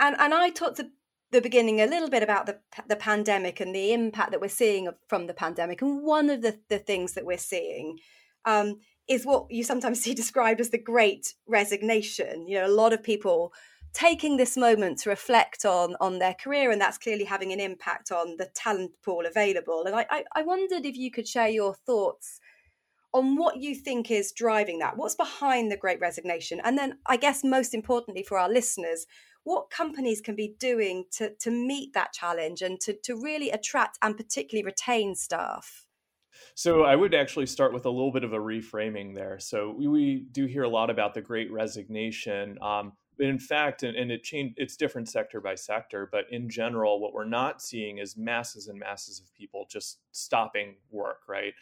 and, 0.00 0.16
and 0.18 0.32
I 0.32 0.50
talked 0.50 0.78
at 0.78 0.86
the 1.30 1.40
beginning 1.40 1.80
a 1.80 1.86
little 1.86 2.08
bit 2.08 2.22
about 2.22 2.46
the, 2.46 2.58
the 2.88 2.96
pandemic 2.96 3.60
and 3.60 3.74
the 3.74 3.92
impact 3.92 4.30
that 4.30 4.40
we're 4.40 4.48
seeing 4.48 4.88
from 5.08 5.26
the 5.26 5.34
pandemic. 5.34 5.82
And 5.82 6.02
one 6.02 6.30
of 6.30 6.42
the, 6.42 6.58
the 6.68 6.78
things 6.78 7.14
that 7.14 7.26
we're 7.26 7.38
seeing 7.38 7.98
um, 8.44 8.78
is 9.08 9.26
what 9.26 9.46
you 9.50 9.64
sometimes 9.64 10.00
see 10.02 10.14
described 10.14 10.60
as 10.60 10.70
the 10.70 10.78
great 10.78 11.34
resignation. 11.46 12.46
You 12.46 12.60
know, 12.60 12.66
a 12.66 12.68
lot 12.68 12.92
of 12.92 13.02
people 13.02 13.52
taking 13.92 14.36
this 14.36 14.56
moment 14.56 14.98
to 14.98 15.10
reflect 15.10 15.64
on 15.64 15.96
on 16.00 16.18
their 16.18 16.34
career 16.34 16.70
and 16.70 16.80
that's 16.80 16.98
clearly 16.98 17.24
having 17.24 17.52
an 17.52 17.60
impact 17.60 18.12
on 18.12 18.36
the 18.36 18.46
talent 18.54 18.92
pool 19.04 19.24
available 19.26 19.84
and 19.86 19.94
I, 19.94 20.06
I, 20.10 20.24
I 20.36 20.42
wondered 20.42 20.84
if 20.84 20.96
you 20.96 21.10
could 21.10 21.26
share 21.26 21.48
your 21.48 21.74
thoughts 21.74 22.40
on 23.14 23.36
what 23.36 23.56
you 23.56 23.74
think 23.74 24.10
is 24.10 24.32
driving 24.32 24.78
that 24.80 24.96
what's 24.96 25.14
behind 25.14 25.72
the 25.72 25.76
great 25.76 26.00
resignation 26.00 26.60
and 26.62 26.76
then 26.76 26.98
i 27.06 27.16
guess 27.16 27.42
most 27.42 27.74
importantly 27.74 28.22
for 28.22 28.38
our 28.38 28.50
listeners 28.50 29.06
what 29.44 29.70
companies 29.70 30.20
can 30.20 30.36
be 30.36 30.54
doing 30.58 31.04
to, 31.10 31.32
to 31.36 31.50
meet 31.50 31.94
that 31.94 32.12
challenge 32.12 32.60
and 32.60 32.80
to, 32.80 32.94
to 33.02 33.14
really 33.14 33.50
attract 33.50 33.96
and 34.02 34.16
particularly 34.16 34.64
retain 34.64 35.14
staff 35.14 35.86
so 36.54 36.84
I 36.84 36.94
would 36.94 37.14
actually 37.14 37.46
start 37.46 37.72
with 37.72 37.86
a 37.86 37.90
little 37.90 38.12
bit 38.12 38.24
of 38.24 38.32
a 38.32 38.38
reframing 38.38 39.14
there. 39.14 39.38
So 39.38 39.74
we, 39.76 39.88
we 39.88 40.26
do 40.30 40.46
hear 40.46 40.62
a 40.62 40.68
lot 40.68 40.90
about 40.90 41.14
the 41.14 41.20
Great 41.20 41.50
Resignation. 41.52 42.58
Um, 42.62 42.92
in 43.26 43.38
fact, 43.38 43.82
and, 43.82 43.96
and 43.96 44.10
it 44.10 44.22
changed, 44.22 44.54
it's 44.58 44.76
different 44.76 45.08
sector 45.08 45.40
by 45.40 45.54
sector, 45.54 46.08
but 46.10 46.24
in 46.30 46.48
general, 46.48 47.00
what 47.00 47.12
we're 47.12 47.24
not 47.24 47.62
seeing 47.62 47.98
is 47.98 48.16
masses 48.16 48.68
and 48.68 48.78
masses 48.78 49.20
of 49.20 49.34
people 49.34 49.66
just 49.68 49.98
stopping 50.12 50.76
work, 50.90 51.22
right? 51.28 51.54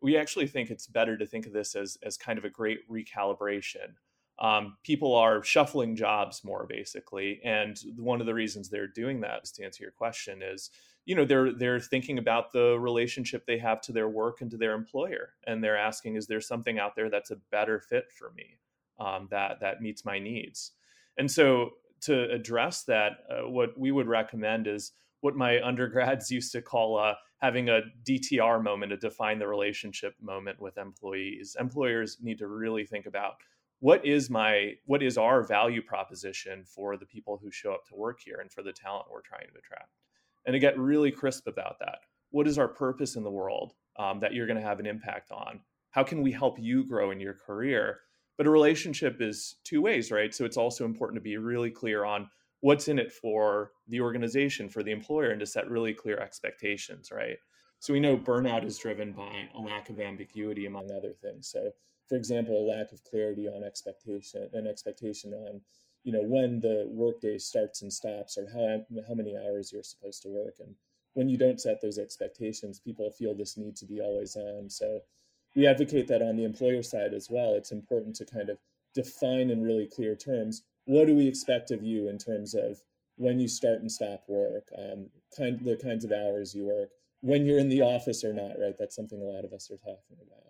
We 0.00 0.16
actually 0.16 0.46
think 0.46 0.70
it's 0.70 0.86
better 0.86 1.16
to 1.16 1.26
think 1.26 1.46
of 1.46 1.52
this 1.52 1.74
as, 1.74 1.98
as 2.02 2.16
kind 2.16 2.38
of 2.38 2.44
a 2.44 2.50
great 2.50 2.88
recalibration. 2.90 3.94
Um, 4.38 4.76
people 4.82 5.14
are 5.14 5.42
shuffling 5.42 5.96
jobs 5.96 6.44
more 6.44 6.66
basically. 6.66 7.40
And 7.42 7.80
one 7.96 8.20
of 8.20 8.26
the 8.26 8.34
reasons 8.34 8.68
they're 8.68 8.86
doing 8.86 9.20
that, 9.22 9.44
to 9.44 9.64
answer 9.64 9.82
your 9.82 9.92
question, 9.92 10.42
is 10.42 10.70
you 11.06 11.14
know 11.14 11.24
they're 11.24 11.52
they're 11.52 11.80
thinking 11.80 12.18
about 12.18 12.52
the 12.52 12.78
relationship 12.78 13.46
they 13.46 13.58
have 13.58 13.80
to 13.80 13.92
their 13.92 14.08
work 14.08 14.42
and 14.42 14.50
to 14.50 14.56
their 14.56 14.74
employer 14.74 15.30
and 15.46 15.62
they're 15.62 15.78
asking 15.78 16.16
is 16.16 16.26
there 16.26 16.40
something 16.40 16.78
out 16.78 16.94
there 16.94 17.08
that's 17.08 17.30
a 17.30 17.40
better 17.50 17.80
fit 17.80 18.10
for 18.10 18.32
me 18.32 18.58
um, 18.98 19.28
that 19.30 19.60
that 19.60 19.80
meets 19.80 20.04
my 20.04 20.18
needs 20.18 20.72
and 21.18 21.30
so 21.30 21.70
to 22.02 22.30
address 22.30 22.84
that, 22.84 23.12
uh, 23.30 23.48
what 23.48 23.78
we 23.78 23.90
would 23.90 24.06
recommend 24.06 24.66
is 24.66 24.92
what 25.20 25.34
my 25.34 25.60
undergrads 25.64 26.30
used 26.30 26.52
to 26.52 26.62
call 26.62 26.98
uh, 26.98 27.14
having 27.38 27.68
a 27.68 27.82
DTR 28.08 28.62
moment, 28.62 28.92
a 28.92 28.96
define 28.96 29.38
the 29.38 29.46
relationship 29.46 30.14
moment 30.20 30.60
with 30.60 30.78
employees. 30.78 31.56
Employers 31.58 32.18
need 32.20 32.38
to 32.38 32.46
really 32.46 32.84
think 32.84 33.06
about 33.06 33.34
what 33.80 34.04
is 34.06 34.30
my 34.30 34.72
what 34.86 35.02
is 35.02 35.18
our 35.18 35.42
value 35.42 35.82
proposition 35.82 36.64
for 36.64 36.96
the 36.96 37.04
people 37.04 37.38
who 37.42 37.50
show 37.50 37.72
up 37.72 37.84
to 37.86 37.94
work 37.94 38.20
here 38.24 38.38
and 38.40 38.50
for 38.50 38.62
the 38.62 38.72
talent 38.72 39.06
we're 39.10 39.20
trying 39.20 39.46
to 39.52 39.58
attract, 39.58 39.90
and 40.46 40.54
to 40.54 40.58
get 40.58 40.78
really 40.78 41.10
crisp 41.10 41.46
about 41.46 41.78
that. 41.80 41.98
What 42.30 42.48
is 42.48 42.58
our 42.58 42.68
purpose 42.68 43.16
in 43.16 43.22
the 43.22 43.30
world 43.30 43.74
um, 43.98 44.20
that 44.20 44.32
you're 44.32 44.46
going 44.46 44.58
to 44.58 44.66
have 44.66 44.80
an 44.80 44.86
impact 44.86 45.30
on? 45.30 45.60
How 45.90 46.02
can 46.02 46.22
we 46.22 46.32
help 46.32 46.58
you 46.58 46.84
grow 46.84 47.10
in 47.10 47.20
your 47.20 47.34
career? 47.34 48.00
But 48.36 48.46
a 48.46 48.50
relationship 48.50 49.20
is 49.20 49.56
two 49.64 49.80
ways, 49.80 50.10
right? 50.10 50.34
So 50.34 50.44
it's 50.44 50.56
also 50.56 50.84
important 50.84 51.16
to 51.16 51.22
be 51.22 51.36
really 51.36 51.70
clear 51.70 52.04
on 52.04 52.28
what's 52.60 52.88
in 52.88 52.98
it 52.98 53.12
for 53.12 53.72
the 53.88 54.00
organization, 54.00 54.68
for 54.68 54.82
the 54.82 54.92
employer, 54.92 55.30
and 55.30 55.40
to 55.40 55.46
set 55.46 55.70
really 55.70 55.94
clear 55.94 56.18
expectations, 56.18 57.10
right? 57.10 57.38
So 57.78 57.92
we 57.92 58.00
know 58.00 58.16
burnout 58.16 58.64
is 58.64 58.78
driven 58.78 59.12
by 59.12 59.48
a 59.54 59.60
lack 59.60 59.90
of 59.90 60.00
ambiguity, 60.00 60.66
among 60.66 60.90
other 60.90 61.12
things. 61.12 61.48
So, 61.48 61.70
for 62.08 62.16
example, 62.16 62.56
a 62.56 62.70
lack 62.76 62.92
of 62.92 63.04
clarity 63.04 63.48
on 63.48 63.62
expectation, 63.62 64.48
an 64.52 64.66
expectation 64.66 65.32
on, 65.34 65.60
you 66.04 66.12
know, 66.12 66.22
when 66.22 66.60
the 66.60 66.86
workday 66.90 67.38
starts 67.38 67.82
and 67.82 67.92
stops, 67.92 68.38
or 68.38 68.48
how 68.52 68.84
how 69.06 69.14
many 69.14 69.36
hours 69.36 69.72
you're 69.72 69.82
supposed 69.82 70.22
to 70.22 70.28
work. 70.28 70.54
And 70.60 70.74
when 71.14 71.28
you 71.28 71.36
don't 71.36 71.60
set 71.60 71.80
those 71.80 71.98
expectations, 71.98 72.80
people 72.80 73.10
feel 73.10 73.34
this 73.34 73.56
need 73.56 73.76
to 73.76 73.86
be 73.86 74.00
always 74.00 74.36
on. 74.36 74.70
So 74.70 75.00
we 75.56 75.66
advocate 75.66 76.06
that 76.08 76.22
on 76.22 76.36
the 76.36 76.44
employer 76.44 76.82
side 76.82 77.14
as 77.14 77.28
well. 77.30 77.54
It's 77.54 77.72
important 77.72 78.14
to 78.16 78.26
kind 78.26 78.50
of 78.50 78.58
define 78.94 79.50
in 79.50 79.62
really 79.62 79.86
clear 79.86 80.14
terms 80.14 80.62
what 80.84 81.06
do 81.06 81.14
we 81.14 81.26
expect 81.26 81.70
of 81.70 81.82
you 81.82 82.08
in 82.08 82.18
terms 82.18 82.54
of 82.54 82.78
when 83.16 83.40
you 83.40 83.48
start 83.48 83.80
and 83.80 83.90
stop 83.90 84.22
work, 84.28 84.68
um, 84.78 85.08
kind 85.36 85.58
the 85.64 85.76
kinds 85.76 86.04
of 86.04 86.12
hours 86.12 86.54
you 86.54 86.66
work, 86.66 86.90
when 87.22 87.44
you're 87.44 87.58
in 87.58 87.68
the 87.68 87.80
office 87.80 88.22
or 88.22 88.32
not. 88.32 88.58
Right, 88.60 88.76
that's 88.78 88.94
something 88.94 89.20
a 89.20 89.24
lot 89.24 89.44
of 89.44 89.52
us 89.52 89.70
are 89.70 89.78
talking 89.78 90.18
about. 90.24 90.42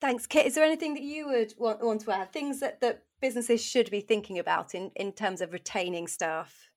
Thanks, 0.00 0.26
Kit. 0.26 0.46
Is 0.46 0.56
there 0.56 0.64
anything 0.64 0.92
that 0.94 1.02
you 1.02 1.26
would 1.26 1.54
want, 1.56 1.82
want 1.82 2.02
to 2.02 2.10
add? 2.10 2.32
Things 2.32 2.60
that, 2.60 2.80
that 2.80 3.04
businesses 3.22 3.64
should 3.64 3.90
be 3.90 4.00
thinking 4.00 4.38
about 4.38 4.74
in, 4.74 4.90
in 4.94 5.12
terms 5.12 5.40
of 5.40 5.54
retaining 5.54 6.06
staff? 6.06 6.70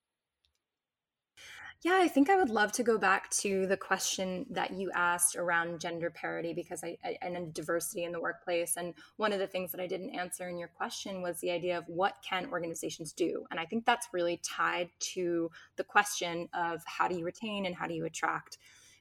Yeah, 1.81 1.98
I 2.01 2.09
think 2.09 2.29
I 2.29 2.36
would 2.36 2.50
love 2.50 2.74
to 2.74 2.83
go 2.83 2.98
back 2.98 3.29
to 3.38 3.65
the 3.65 3.77
question 3.77 4.45
that 4.50 4.71
you 4.71 4.91
asked 4.93 5.38
around 5.38 5.79
gender 5.79 6.09
parity 6.09 6.53
because 6.53 6.83
I, 6.83 6.98
I, 7.05 7.17
and 7.21 7.53
diversity 7.53 8.03
in 8.03 8.12
the 8.12 8.19
workplace. 8.19 8.75
And 8.75 8.93
one 9.15 9.31
of 9.31 9.39
the 9.39 9.48
things 9.48 9.71
that 9.71 9.79
I 9.79 9.88
didn't 9.88 10.09
answer 10.09 10.50
in 10.50 10.57
your 10.57 10.67
question 10.67 11.21
was 11.21 11.39
the 11.39 11.51
idea 11.51 11.77
of 11.77 11.86
what 11.88 12.15
can 12.21 12.50
organizations 12.51 13.13
do, 13.13 13.45
and 13.50 13.62
I 13.62 13.65
think 13.65 13.86
that's 13.86 14.09
really 14.12 14.41
tied 14.43 14.89
to 15.13 15.50
the 15.77 15.86
question 15.86 16.50
of 16.53 16.83
how 16.86 17.07
do 17.07 17.17
you 17.17 17.24
retain 17.24 17.65
and 17.65 17.74
how 17.74 17.88
do 17.88 17.93
you 17.93 18.03
attract, 18.03 18.57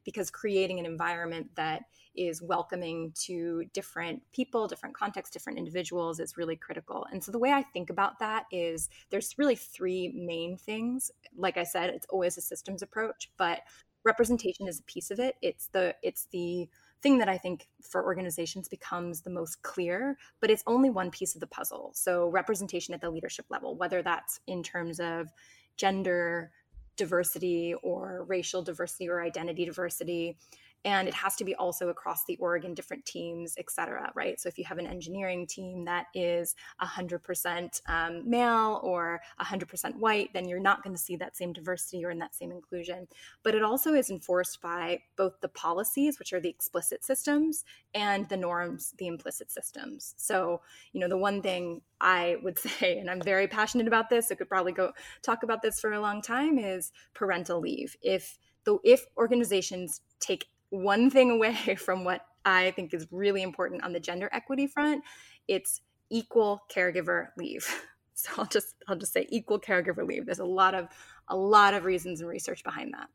because 0.09 0.31
creating 0.31 0.79
an 0.79 0.87
environment 0.87 1.47
that 1.55 1.83
is 2.17 2.41
welcoming 2.41 3.13
to 3.15 3.63
different 3.75 4.23
people, 4.33 4.67
different 4.67 4.97
contexts, 4.97 5.35
different 5.35 5.59
individuals 5.59 6.19
is 6.19 6.39
really 6.39 6.57
critical. 6.57 7.07
And 7.13 7.23
so 7.23 7.31
the 7.31 7.39
way 7.39 7.53
I 7.53 7.63
think 7.63 7.91
about 7.91 8.19
that 8.21 8.47
is 8.51 8.89
there's 9.11 9.37
really 9.37 9.55
three 9.55 10.15
main 10.17 10.57
things. 10.57 11.11
Like 11.37 11.59
I 11.59 11.63
said, 11.63 11.91
it's 11.91 12.07
always 12.09 12.39
a 12.39 12.41
systems 12.41 12.81
approach, 12.81 13.31
but 13.37 13.61
representation 14.03 14.67
is 14.67 14.81
a 14.81 14.85
piece 14.85 15.11
of 15.11 15.21
it. 15.21 15.35
It's 15.43 15.67
the 15.67 15.95
it's 16.03 16.27
the 16.33 16.71
thing 17.03 17.19
that 17.19 17.29
I 17.29 17.37
think 17.37 17.69
for 17.83 18.03
organizations 18.03 18.67
becomes 18.67 19.21
the 19.21 19.29
most 19.29 19.61
clear, 19.61 20.17
but 20.41 20.51
it's 20.51 20.65
only 20.67 20.89
one 20.89 21.11
piece 21.11 21.35
of 21.35 21.43
the 21.43 21.47
puzzle. 21.49 21.91
So 21.93 22.29
representation 22.29 22.95
at 22.95 23.03
the 23.03 23.11
leadership 23.11 23.45
level, 23.51 23.77
whether 23.77 24.01
that's 24.01 24.41
in 24.47 24.63
terms 24.63 25.01
of 25.01 25.29
gender 25.77 26.51
diversity 26.99 27.75
or 27.83 28.25
racial 28.29 28.63
diversity 28.63 29.09
or 29.09 29.23
identity 29.23 29.65
diversity 29.65 30.37
and 30.85 31.09
it 31.09 31.15
has 31.15 31.37
to 31.37 31.45
be 31.45 31.55
also 31.55 31.89
across 31.89 32.25
the 32.25 32.37
org 32.37 32.65
in 32.65 32.75
different 32.75 33.05
teams 33.05 33.55
et 33.59 33.71
cetera 33.71 34.11
right? 34.15 34.41
So 34.41 34.49
if 34.49 34.59
you 34.59 34.65
have 34.65 34.79
an 34.79 34.87
engineering 34.87 35.47
team 35.47 35.85
that 35.85 36.07
is 36.15 36.55
100% 36.83 37.81
um, 37.87 38.29
male 38.29 38.81
or 38.83 39.21
100% 39.41 39.97
white 39.97 40.31
then 40.33 40.49
you're 40.49 40.61
not 40.61 40.83
going 40.83 40.95
to 40.95 41.03
see 41.03 41.17
that 41.17 41.37
same 41.37 41.53
diversity 41.53 42.05
or 42.05 42.11
in 42.11 42.19
that 42.19 42.35
same 42.35 42.51
inclusion. 42.51 43.07
But 43.43 43.55
it 43.55 43.63
also 43.63 43.95
is 43.95 44.11
enforced 44.11 44.61
by 44.61 45.01
both 45.17 45.41
the 45.41 45.49
policies 45.49 46.19
which 46.19 46.33
are 46.33 46.41
the 46.41 46.49
explicit 46.49 47.05
systems 47.05 47.65
and 47.95 48.29
the 48.29 48.37
norms 48.37 48.95
the 48.99 49.07
implicit 49.07 49.51
systems. 49.51 50.15
So 50.17 50.61
you 50.93 51.01
know 51.01 51.09
the 51.09 51.19
one 51.19 51.43
thing 51.43 51.83
i 52.01 52.37
would 52.43 52.59
say 52.77 52.99
and 52.99 53.11
i'm 53.11 53.21
very 53.21 53.49
passionate 53.49 53.89
about 53.89 54.09
this 54.09 54.31
i 54.31 54.35
could 54.35 54.49
probably 54.49 54.73
go 54.73 54.93
talk 55.23 55.43
about 55.43 55.63
this 55.63 55.81
for 55.81 55.93
a 55.93 56.01
long 56.01 56.23
time 56.23 56.59
is 56.59 56.93
parental 57.15 57.61
leave. 57.61 57.97
If 58.03 58.39
the 58.65 58.79
if 58.85 59.07
organizations 59.17 60.01
take 60.21 60.47
one 60.71 61.11
thing 61.11 61.31
away 61.31 61.75
from 61.79 62.05
what 62.05 62.23
I 62.45 62.71
think 62.73 62.95
is 62.95 63.07
really 63.11 63.43
important 63.43 63.85
on 63.85 63.93
the 63.93 64.01
gender 64.01 64.29
equity 64.33 64.67
front, 64.67 65.05
it's 65.47 65.81
equal 66.11 66.63
caregiver 66.71 67.29
leave. 67.37 67.67
So 68.21 68.33
I'll 68.37 68.47
just 68.47 68.75
I'll 68.89 68.99
just 68.99 69.13
say 69.13 69.29
equal 69.31 69.61
caregiver 69.61 70.05
leave. 70.05 70.27
There's 70.27 70.41
a 70.41 70.45
lot 70.45 70.75
of 70.75 70.89
a 71.29 71.37
lot 71.37 71.73
of 71.73 71.85
reasons 71.85 72.21
and 72.21 72.29
research 72.29 72.65
behind 72.65 72.93
that. 72.95 73.09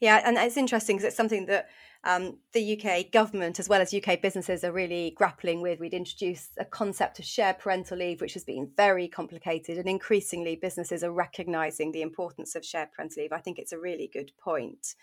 Yeah, 0.00 0.22
and 0.24 0.38
it's 0.38 0.56
interesting 0.56 0.96
because 0.96 1.08
it's 1.08 1.16
something 1.16 1.44
that 1.44 1.68
um, 2.04 2.38
the 2.52 2.78
UK 2.78 3.10
government, 3.10 3.58
as 3.58 3.68
well 3.68 3.80
as 3.80 3.94
UK 3.94 4.20
businesses, 4.20 4.64
are 4.64 4.72
really 4.72 5.14
grappling 5.16 5.62
with. 5.62 5.80
We'd 5.80 5.94
introduced 5.94 6.52
a 6.58 6.64
concept 6.64 7.18
of 7.18 7.24
shared 7.24 7.58
parental 7.58 7.98
leave, 7.98 8.20
which 8.20 8.34
has 8.34 8.44
been 8.44 8.70
very 8.76 9.08
complicated, 9.08 9.78
and 9.78 9.88
increasingly 9.88 10.56
businesses 10.56 11.04
are 11.04 11.12
recognising 11.12 11.92
the 11.92 12.02
importance 12.02 12.54
of 12.54 12.64
shared 12.64 12.92
parental 12.92 13.22
leave. 13.22 13.32
I 13.32 13.40
think 13.40 13.58
it's 13.58 13.72
a 13.72 13.78
really 13.78 14.10
good 14.12 14.32
point. 14.38 14.94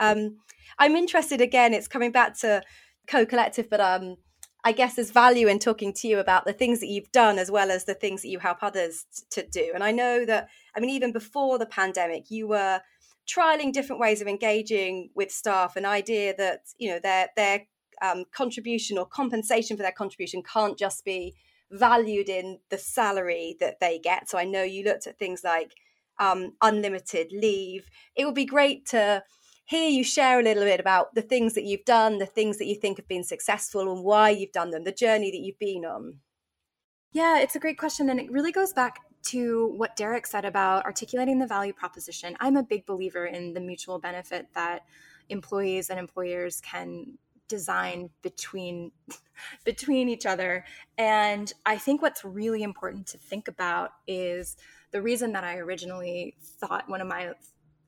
Um, 0.00 0.38
I'm 0.78 0.96
interested 0.96 1.40
again, 1.40 1.74
it's 1.74 1.88
coming 1.88 2.12
back 2.12 2.38
to 2.40 2.62
Co 3.06 3.26
Collective, 3.26 3.68
but 3.70 3.80
um, 3.80 4.16
I 4.64 4.72
guess 4.72 4.94
there's 4.94 5.10
value 5.10 5.46
in 5.46 5.58
talking 5.58 5.92
to 5.94 6.08
you 6.08 6.18
about 6.18 6.46
the 6.46 6.52
things 6.52 6.80
that 6.80 6.86
you've 6.88 7.12
done 7.12 7.38
as 7.38 7.50
well 7.50 7.70
as 7.70 7.84
the 7.84 7.94
things 7.94 8.22
that 8.22 8.28
you 8.28 8.38
help 8.38 8.62
others 8.62 9.04
to 9.30 9.46
do. 9.46 9.72
And 9.74 9.84
I 9.84 9.92
know 9.92 10.24
that, 10.24 10.48
I 10.74 10.80
mean, 10.80 10.90
even 10.90 11.12
before 11.12 11.58
the 11.58 11.66
pandemic, 11.66 12.30
you 12.30 12.48
were 12.48 12.80
trialing 13.28 13.72
different 13.72 14.00
ways 14.00 14.20
of 14.22 14.26
engaging 14.26 15.10
with 15.14 15.30
staff, 15.30 15.76
an 15.76 15.84
idea 15.84 16.34
that, 16.36 16.60
you 16.78 16.90
know, 16.90 16.98
their, 16.98 17.28
their 17.36 17.66
um, 18.00 18.24
contribution 18.34 18.98
or 18.98 19.06
compensation 19.06 19.76
for 19.76 19.82
their 19.82 19.92
contribution 19.92 20.42
can't 20.42 20.78
just 20.78 21.04
be 21.04 21.34
valued 21.70 22.28
in 22.28 22.58
the 22.70 22.78
salary 22.78 23.56
that 23.60 23.80
they 23.80 23.98
get. 23.98 24.30
So 24.30 24.38
I 24.38 24.44
know 24.44 24.62
you 24.62 24.84
looked 24.84 25.06
at 25.06 25.18
things 25.18 25.42
like 25.44 25.72
um, 26.18 26.52
unlimited 26.62 27.32
leave. 27.32 27.90
It 28.16 28.24
would 28.24 28.34
be 28.34 28.46
great 28.46 28.86
to 28.86 29.22
hear 29.64 29.88
you 29.88 30.04
share 30.04 30.40
a 30.40 30.42
little 30.42 30.64
bit 30.64 30.80
about 30.80 31.14
the 31.14 31.22
things 31.22 31.54
that 31.54 31.64
you've 31.64 31.84
done, 31.84 32.18
the 32.18 32.26
things 32.26 32.58
that 32.58 32.66
you 32.66 32.74
think 32.74 32.98
have 32.98 33.08
been 33.08 33.24
successful, 33.24 33.92
and 33.92 34.04
why 34.04 34.30
you've 34.30 34.52
done 34.52 34.70
them, 34.70 34.84
the 34.84 34.92
journey 34.92 35.30
that 35.30 35.40
you've 35.40 35.58
been 35.58 35.84
on. 35.84 36.18
Yeah, 37.12 37.38
it's 37.38 37.56
a 37.56 37.60
great 37.60 37.78
question. 37.78 38.10
And 38.10 38.20
it 38.20 38.30
really 38.30 38.52
goes 38.52 38.72
back 38.72 39.00
to 39.24 39.72
what 39.76 39.96
Derek 39.96 40.26
said 40.26 40.44
about 40.44 40.84
articulating 40.84 41.38
the 41.38 41.46
value 41.46 41.72
proposition. 41.72 42.36
I'm 42.40 42.56
a 42.56 42.62
big 42.62 42.84
believer 42.84 43.26
in 43.26 43.54
the 43.54 43.60
mutual 43.60 43.98
benefit 43.98 44.48
that 44.54 44.84
employees 45.30 45.88
and 45.88 45.98
employers 45.98 46.60
can 46.60 47.18
design 47.48 48.10
between 48.22 48.90
between 49.64 50.08
each 50.08 50.24
other 50.24 50.64
and 50.96 51.52
i 51.66 51.76
think 51.76 52.00
what's 52.00 52.24
really 52.24 52.62
important 52.62 53.06
to 53.06 53.18
think 53.18 53.48
about 53.48 53.90
is 54.06 54.56
the 54.92 55.02
reason 55.02 55.32
that 55.32 55.44
i 55.44 55.56
originally 55.56 56.36
thought 56.40 56.88
one 56.88 57.02
of 57.02 57.06
my 57.06 57.32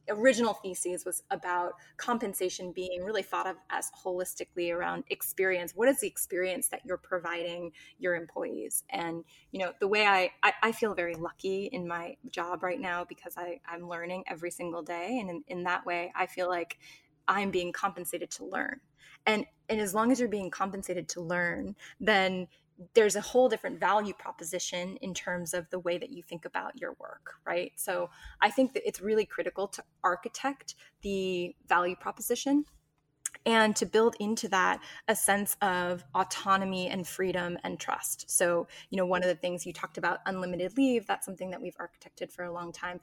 original 0.08 0.54
thesis 0.54 1.04
was 1.04 1.22
about 1.30 1.74
compensation 1.96 2.72
being 2.72 3.02
really 3.02 3.22
thought 3.22 3.46
of 3.46 3.56
as 3.70 3.90
holistically 4.04 4.74
around 4.74 5.04
experience. 5.10 5.72
What 5.74 5.88
is 5.88 6.00
the 6.00 6.06
experience 6.06 6.68
that 6.68 6.82
you're 6.84 6.96
providing 6.96 7.72
your 7.98 8.14
employees? 8.14 8.84
And 8.90 9.24
you 9.52 9.60
know 9.60 9.72
the 9.80 9.88
way 9.88 10.06
i 10.06 10.30
i, 10.42 10.52
I 10.62 10.72
feel 10.72 10.94
very 10.94 11.14
lucky 11.14 11.66
in 11.66 11.86
my 11.86 12.16
job 12.30 12.62
right 12.62 12.80
now 12.80 13.04
because 13.04 13.34
i 13.36 13.60
i'm 13.68 13.88
learning 13.88 14.24
every 14.26 14.50
single 14.50 14.82
day. 14.82 15.18
And 15.20 15.30
in, 15.30 15.44
in 15.48 15.62
that 15.64 15.86
way 15.86 16.12
i 16.14 16.26
feel 16.26 16.48
like 16.48 16.78
i'm 17.28 17.50
being 17.50 17.72
compensated 17.72 18.30
to 18.32 18.44
learn. 18.44 18.80
And 19.26 19.46
and 19.68 19.80
as 19.80 19.94
long 19.94 20.12
as 20.12 20.20
you're 20.20 20.28
being 20.28 20.50
compensated 20.50 21.08
to 21.10 21.20
learn 21.20 21.74
then 22.00 22.48
there's 22.94 23.16
a 23.16 23.20
whole 23.20 23.48
different 23.48 23.80
value 23.80 24.12
proposition 24.12 24.96
in 24.98 25.14
terms 25.14 25.54
of 25.54 25.68
the 25.70 25.78
way 25.78 25.98
that 25.98 26.10
you 26.10 26.22
think 26.22 26.44
about 26.44 26.78
your 26.80 26.94
work, 26.98 27.34
right? 27.46 27.72
So 27.76 28.10
I 28.40 28.50
think 28.50 28.74
that 28.74 28.86
it's 28.86 29.00
really 29.00 29.24
critical 29.24 29.68
to 29.68 29.82
architect 30.04 30.74
the 31.02 31.54
value 31.66 31.96
proposition 31.96 32.64
and 33.44 33.76
to 33.76 33.86
build 33.86 34.16
into 34.18 34.48
that 34.48 34.80
a 35.08 35.14
sense 35.14 35.56
of 35.62 36.04
autonomy 36.14 36.88
and 36.88 37.06
freedom 37.06 37.56
and 37.64 37.78
trust. 37.78 38.30
So, 38.30 38.66
you 38.90 38.96
know, 38.96 39.06
one 39.06 39.22
of 39.22 39.28
the 39.28 39.34
things 39.34 39.64
you 39.64 39.72
talked 39.72 39.98
about 39.98 40.18
unlimited 40.26 40.76
leave, 40.76 41.06
that's 41.06 41.24
something 41.24 41.50
that 41.50 41.60
we've 41.60 41.76
architected 41.76 42.32
for 42.32 42.44
a 42.44 42.52
long 42.52 42.72
time 42.72 43.00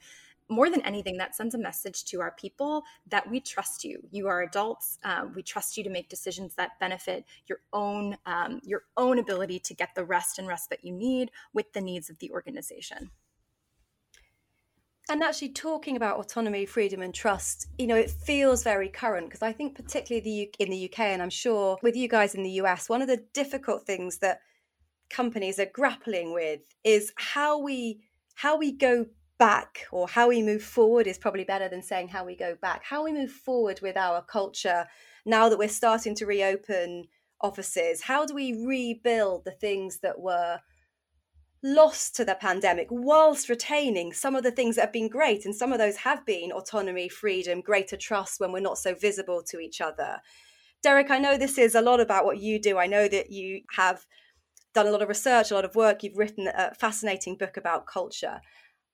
more 0.50 0.70
than 0.70 0.82
anything, 0.82 1.18
that 1.18 1.36
sends 1.36 1.56
a 1.56 1.58
message 1.58 2.06
to 2.06 2.22
our 2.22 2.32
people 2.32 2.84
that 3.08 3.30
we 3.30 3.40
trust 3.40 3.84
you. 3.84 4.00
You 4.12 4.28
are 4.28 4.42
adults. 4.42 5.00
Uh, 5.04 5.26
we 5.36 5.44
trust 5.44 5.78
you 5.78 5.84
to 5.84 5.90
make 5.90 6.10
decisions 6.10 6.56
that 6.56 6.80
benefit 6.80 7.26
your 7.48 7.60
own 7.72 8.18
um, 8.26 8.62
your 8.64 8.84
own 8.98 9.20
ability 9.20 9.60
to 9.60 9.74
get 9.74 9.96
the 9.96 10.06
rest 10.06 10.40
and 10.40 10.48
rest 10.48 10.70
that 10.70 10.84
you 10.84 10.94
need 10.94 11.32
with 11.54 11.72
the 11.74 11.82
needs 11.82 12.10
of 12.10 12.20
the 12.20 12.32
organization. 12.32 13.12
And 15.10 15.22
actually, 15.22 15.50
talking 15.50 15.98
about 15.98 16.18
autonomy, 16.18 16.66
freedom, 16.66 17.02
and 17.02 17.14
trust, 17.14 17.68
you 17.78 17.88
know, 17.88 17.96
it 17.96 18.10
feels 18.10 18.64
very 18.64 18.88
current 18.88 19.28
because 19.28 19.42
I 19.42 19.52
think, 19.52 19.76
particularly 19.76 20.24
the 20.24 20.64
in 20.64 20.72
the 20.72 20.86
UK, 20.86 21.00
and 21.00 21.22
I'm 21.22 21.30
sure 21.30 21.78
with 21.84 21.96
you 21.96 22.08
guys 22.08 22.36
in 22.36 22.44
the 22.44 22.52
US, 22.62 22.88
one 22.88 23.02
of 23.02 23.08
the 23.10 23.24
difficult 23.34 23.86
things 23.86 24.20
that 24.20 24.40
companies 25.10 25.60
are 25.60 25.70
grappling 25.72 26.34
with 26.34 26.62
is 26.84 27.12
how 27.18 27.60
we 27.60 28.02
how 28.36 28.58
we 28.58 28.72
go 28.72 29.06
back 29.44 29.86
or 29.92 30.08
how 30.08 30.30
we 30.30 30.42
move 30.42 30.64
forward 30.64 31.06
is 31.06 31.18
probably 31.18 31.44
better 31.44 31.68
than 31.68 31.82
saying 31.82 32.08
how 32.08 32.24
we 32.24 32.34
go 32.34 32.56
back. 32.62 32.82
How 32.82 33.04
we 33.04 33.12
move 33.12 33.30
forward 33.30 33.82
with 33.82 33.98
our 33.98 34.22
culture 34.22 34.88
now 35.26 35.50
that 35.50 35.60
we're 35.60 35.68
starting 35.68 36.16
to 36.16 36.26
reopen 36.26 37.10
offices. 37.42 38.04
How 38.04 38.26
do 38.26 38.34
we 38.34 38.66
rebuild 38.66 39.44
the 39.44 39.52
things 39.52 40.00
that 40.00 40.18
were 40.18 40.62
lost 41.62 42.16
to 42.16 42.24
the 42.24 42.36
pandemic 42.36 42.88
whilst 42.90 43.50
retaining 43.50 44.14
some 44.14 44.34
of 44.34 44.44
the 44.44 44.52
things 44.52 44.78
that 44.78 44.84
have 44.84 44.94
been 44.94 45.10
great? 45.10 45.44
And 45.44 45.54
some 45.54 45.74
of 45.74 45.78
those 45.78 45.98
have 45.98 46.26
been 46.26 46.54
autonomy, 46.54 47.10
freedom, 47.10 47.60
greater 47.60 47.98
trust 47.98 48.40
when 48.40 48.54
we're 48.54 48.62
not 48.62 48.78
so 48.78 48.96
visible 48.96 49.44
to 49.50 49.60
each 49.60 49.82
other. 49.82 50.22
Derek, 50.82 51.12
I 51.12 51.20
know 51.20 51.38
this 51.38 51.58
is 51.58 51.76
a 51.76 51.82
lot 51.82 52.00
about 52.00 52.24
what 52.24 52.40
you 52.40 52.62
do. 52.62 52.78
I 52.78 52.88
know 52.88 53.10
that 53.10 53.30
you 53.30 53.64
have 53.76 54.06
done 54.74 54.88
a 54.88 54.92
lot 54.92 55.02
of 55.02 55.10
research, 55.10 55.52
a 55.52 55.54
lot 55.54 55.66
of 55.66 55.76
work. 55.76 56.02
You've 56.02 56.18
written 56.18 56.48
a 56.48 56.74
fascinating 56.74 57.36
book 57.36 57.58
about 57.58 57.88
culture. 57.88 58.40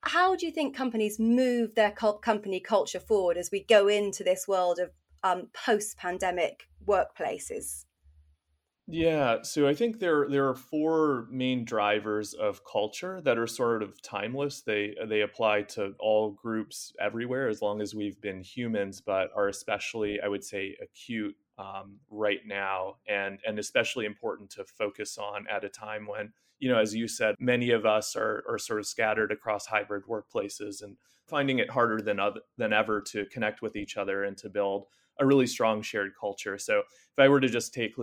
How 0.03 0.36
do 0.36 0.46
you 0.46 0.51
think 0.51 0.75
companies 0.75 1.20
move 1.20 1.75
their 1.75 1.91
company 1.91 2.60
culture 2.60 3.00
forward 3.00 3.38
as 3.38 3.51
we 3.51 3.63
go 3.63 3.88
into 3.88 4.24
this 4.24 4.48
world 4.48 4.79
of 4.79 4.91
um, 5.24 5.50
post-pandemic 5.53 6.70
workplaces? 6.86 7.86
Yeah, 8.91 9.44
so 9.44 9.68
I 9.68 9.75
think 9.75 10.00
there 10.00 10.27
there 10.27 10.48
are 10.50 10.56
four 10.56 11.27
main 11.29 11.63
drivers 11.63 12.34
of 12.34 12.65
culture 12.65 13.22
that 13.22 13.38
are 13.38 13.46
sort 13.46 13.84
of 13.84 14.01
timeless. 14.01 14.62
They 14.62 14.96
they 15.08 15.22
apply 15.22 15.63
to 15.74 15.94
all 16.00 16.32
groups 16.32 16.91
everywhere 17.00 17.50
as 17.50 17.62
long 17.62 17.82
as 17.82 17.94
we've 17.94 18.20
been 18.20 18.41
humans, 18.41 19.00
but 19.00 19.29
are 19.36 19.48
especially 19.48 20.20
I 20.20 20.27
would 20.27 20.44
say 20.44 20.75
acute 20.82 21.36
um, 21.60 22.00
right 22.10 22.39
now, 22.48 22.96
and 23.08 23.38
and 23.46 23.60
especially 23.60 24.06
important 24.06 24.50
to 24.51 24.65
focus 24.65 25.20
on 25.20 25.46
at 25.48 25.63
a 25.63 25.70
time 25.70 26.08
when 26.08 26.34
you 26.59 26.69
know, 26.69 26.77
as 26.77 26.93
you 26.93 27.07
said, 27.07 27.35
many 27.39 27.71
of 27.71 27.85
us 27.85 28.15
are, 28.15 28.43
are 28.47 28.57
sort 28.57 28.79
of 28.79 28.85
scattered 28.85 29.31
across 29.31 29.65
hybrid 29.65 30.03
workplaces 30.05 30.83
and 30.83 30.97
finding 31.27 31.59
it 31.59 31.69
harder 31.69 32.01
than 32.01 32.19
other, 32.19 32.41
than 32.57 32.73
ever 32.73 33.01
to 33.01 33.25
connect 33.25 33.61
with 33.61 33.75
each 33.75 33.97
other 33.97 34.23
and 34.23 34.37
to 34.37 34.49
build 34.49 34.85
a 35.19 35.25
really 35.25 35.47
strong 35.47 35.81
shared 35.81 36.11
culture. 36.19 36.57
So, 36.57 36.79
if 36.79 37.19
I 37.19 37.27
were 37.27 37.39
to 37.39 37.49
just 37.49 37.73
take 37.73 37.95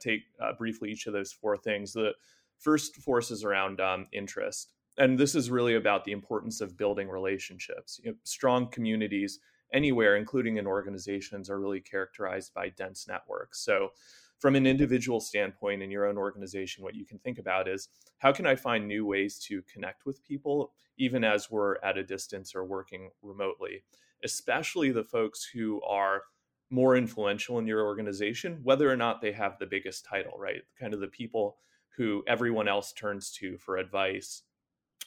take 0.00 0.22
uh, 0.40 0.52
briefly 0.52 0.90
each 0.90 1.06
of 1.06 1.12
those 1.12 1.32
four 1.32 1.56
things, 1.56 1.92
the 1.92 2.12
first 2.58 2.96
force 2.96 3.30
is 3.30 3.44
around 3.44 3.80
um, 3.80 4.06
interest, 4.12 4.72
and 4.98 5.18
this 5.18 5.34
is 5.34 5.50
really 5.50 5.74
about 5.74 6.04
the 6.04 6.12
importance 6.12 6.60
of 6.60 6.76
building 6.76 7.08
relationships. 7.08 8.00
You 8.02 8.10
know, 8.10 8.16
strong 8.24 8.68
communities 8.68 9.40
anywhere, 9.72 10.16
including 10.16 10.56
in 10.56 10.66
organizations, 10.66 11.50
are 11.50 11.60
really 11.60 11.80
characterized 11.80 12.54
by 12.54 12.70
dense 12.70 13.06
networks. 13.06 13.60
So 13.60 13.90
from 14.38 14.54
an 14.54 14.66
individual 14.66 15.20
standpoint 15.20 15.82
in 15.82 15.90
your 15.90 16.06
own 16.06 16.16
organization, 16.16 16.84
what 16.84 16.94
you 16.94 17.04
can 17.04 17.18
think 17.18 17.38
about 17.38 17.68
is 17.68 17.88
how 18.18 18.32
can 18.32 18.46
I 18.46 18.54
find 18.54 18.86
new 18.86 19.04
ways 19.04 19.38
to 19.48 19.62
connect 19.72 20.06
with 20.06 20.24
people, 20.24 20.72
even 20.96 21.24
as 21.24 21.50
we're 21.50 21.76
at 21.82 21.98
a 21.98 22.04
distance 22.04 22.54
or 22.54 22.64
working 22.64 23.10
remotely, 23.22 23.82
especially 24.24 24.90
the 24.90 25.04
folks 25.04 25.44
who 25.44 25.82
are 25.82 26.22
more 26.70 26.96
influential 26.96 27.58
in 27.58 27.66
your 27.66 27.84
organization, 27.84 28.60
whether 28.62 28.90
or 28.90 28.96
not 28.96 29.20
they 29.20 29.32
have 29.32 29.58
the 29.58 29.66
biggest 29.66 30.04
title, 30.04 30.38
right? 30.38 30.62
Kind 30.78 30.94
of 30.94 31.00
the 31.00 31.08
people 31.08 31.56
who 31.96 32.22
everyone 32.26 32.68
else 32.68 32.92
turns 32.92 33.32
to 33.32 33.56
for 33.58 33.76
advice 33.76 34.42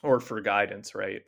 or 0.03 0.19
for 0.19 0.41
guidance, 0.41 0.95
right? 0.95 1.21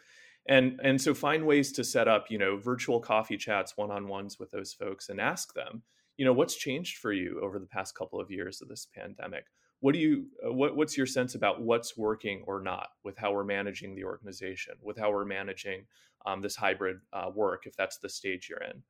And 0.48 0.80
and 0.84 1.02
so 1.02 1.14
find 1.14 1.46
ways 1.46 1.72
to 1.74 1.84
set 1.84 2.08
up, 2.08 2.30
you 2.30 2.38
know, 2.38 2.58
virtual 2.58 3.00
coffee 3.00 3.38
chats, 3.38 3.78
one-on-ones 3.78 4.40
with 4.40 4.52
those 4.52 4.74
folks 4.74 5.08
and 5.08 5.22
ask 5.22 5.54
them, 5.54 5.84
you 6.18 6.26
know 6.26 6.34
what's 6.34 6.56
changed 6.56 6.98
for 6.98 7.12
you 7.12 7.40
over 7.42 7.60
the 7.60 7.66
past 7.66 7.96
couple 7.96 8.20
of 8.20 8.32
years 8.32 8.62
of 8.62 8.68
this 8.68 8.88
pandemic? 8.96 9.46
What 9.80 9.94
do 9.94 10.00
you 10.00 10.28
uh, 10.46 10.54
what, 10.54 10.76
what's 10.76 10.98
your 10.98 11.06
sense 11.06 11.36
about 11.36 11.62
what's 11.62 11.98
working 11.98 12.44
or 12.48 12.62
not 12.62 12.90
with 13.04 13.18
how 13.18 13.34
we're 13.34 13.44
managing 13.44 13.96
the 13.96 14.06
organization 14.06 14.76
with 14.82 14.98
how 14.98 15.12
we're 15.12 15.26
managing 15.26 15.86
um, 16.26 16.42
this 16.42 16.56
hybrid 16.56 16.98
uh, 17.12 17.30
work 17.34 17.66
if 17.66 17.76
that's 17.76 17.98
the 17.98 18.10
stage 18.10 18.48
you're 18.50 18.64
in? 18.64 18.84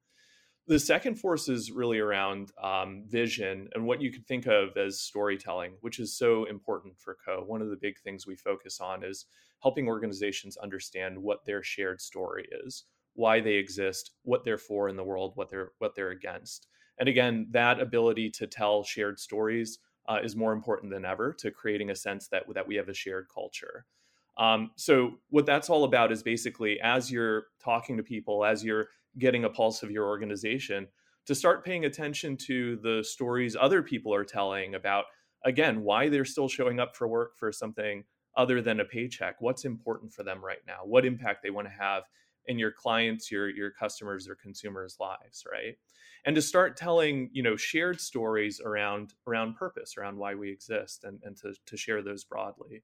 The 0.65 0.79
second 0.79 1.15
force 1.15 1.49
is 1.49 1.71
really 1.71 1.99
around 1.99 2.51
um, 2.61 3.03
vision 3.09 3.67
and 3.75 3.85
what 3.85 4.01
you 4.01 4.13
could 4.13 4.25
think 4.25 4.47
of 4.47 4.77
as 4.77 5.01
storytelling 5.01 5.73
which 5.81 5.99
is 5.99 6.17
so 6.17 6.45
important 6.45 6.97
for 6.97 7.17
co 7.25 7.43
one 7.45 7.61
of 7.61 7.69
the 7.69 7.77
big 7.81 7.99
things 7.99 8.27
we 8.27 8.35
focus 8.35 8.79
on 8.79 9.03
is 9.03 9.25
helping 9.61 9.87
organizations 9.87 10.57
understand 10.57 11.17
what 11.17 11.45
their 11.45 11.63
shared 11.63 11.99
story 12.01 12.47
is 12.65 12.85
why 13.15 13.39
they 13.39 13.53
exist 13.53 14.11
what 14.23 14.43
they're 14.43 14.57
for 14.57 14.89
in 14.89 14.95
the 14.95 15.03
world 15.03 15.33
what 15.35 15.49
they're 15.49 15.71
what 15.79 15.95
they're 15.95 16.11
against 16.11 16.67
and 16.99 17.09
again, 17.09 17.47
that 17.51 17.79
ability 17.79 18.29
to 18.31 18.47
tell 18.47 18.83
shared 18.83 19.19
stories 19.19 19.79
uh, 20.07 20.19
is 20.23 20.35
more 20.35 20.53
important 20.53 20.91
than 20.91 21.05
ever 21.05 21.33
to 21.33 21.51
creating 21.51 21.89
a 21.89 21.95
sense 21.95 22.27
that 22.27 22.43
that 22.53 22.67
we 22.67 22.75
have 22.75 22.89
a 22.89 22.93
shared 22.93 23.27
culture. 23.33 23.85
Um, 24.37 24.71
so 24.75 25.19
what 25.29 25.45
that's 25.45 25.69
all 25.69 25.83
about 25.83 26.11
is 26.11 26.23
basically 26.23 26.79
as 26.81 27.11
you're 27.11 27.45
talking 27.63 27.97
to 27.97 28.03
people, 28.03 28.43
as 28.43 28.63
you're 28.63 28.87
getting 29.19 29.45
a 29.45 29.49
pulse 29.49 29.83
of 29.83 29.91
your 29.91 30.07
organization, 30.07 30.87
to 31.27 31.35
start 31.35 31.63
paying 31.63 31.85
attention 31.85 32.35
to 32.35 32.77
the 32.77 33.03
stories 33.03 33.55
other 33.59 33.81
people 33.81 34.13
are 34.13 34.25
telling 34.25 34.75
about 34.75 35.05
again 35.45 35.83
why 35.83 36.09
they're 36.09 36.25
still 36.25 36.49
showing 36.49 36.79
up 36.79 36.95
for 36.95 37.07
work 37.07 37.37
for 37.37 37.51
something 37.51 38.03
other 38.35 38.61
than 38.61 38.79
a 38.79 38.85
paycheck. 38.85 39.35
What's 39.39 39.65
important 39.65 40.11
for 40.11 40.23
them 40.23 40.43
right 40.43 40.61
now? 40.65 40.79
What 40.83 41.05
impact 41.05 41.43
they 41.43 41.51
want 41.51 41.67
to 41.67 41.73
have 41.73 42.03
in 42.47 42.59
your 42.59 42.71
clients 42.71 43.31
your 43.31 43.49
your 43.49 43.71
customers 43.71 44.27
or 44.27 44.35
consumers 44.35 44.97
lives 44.99 45.43
right? 45.51 45.77
And 46.25 46.35
to 46.35 46.41
start 46.41 46.77
telling 46.77 47.29
you 47.33 47.43
know 47.43 47.55
shared 47.55 47.99
stories 47.99 48.61
around 48.63 49.13
around 49.27 49.55
purpose 49.55 49.95
around 49.97 50.17
why 50.17 50.35
we 50.35 50.51
exist 50.51 51.03
and, 51.03 51.19
and 51.23 51.35
to, 51.37 51.53
to 51.65 51.77
share 51.77 52.01
those 52.01 52.23
broadly. 52.23 52.83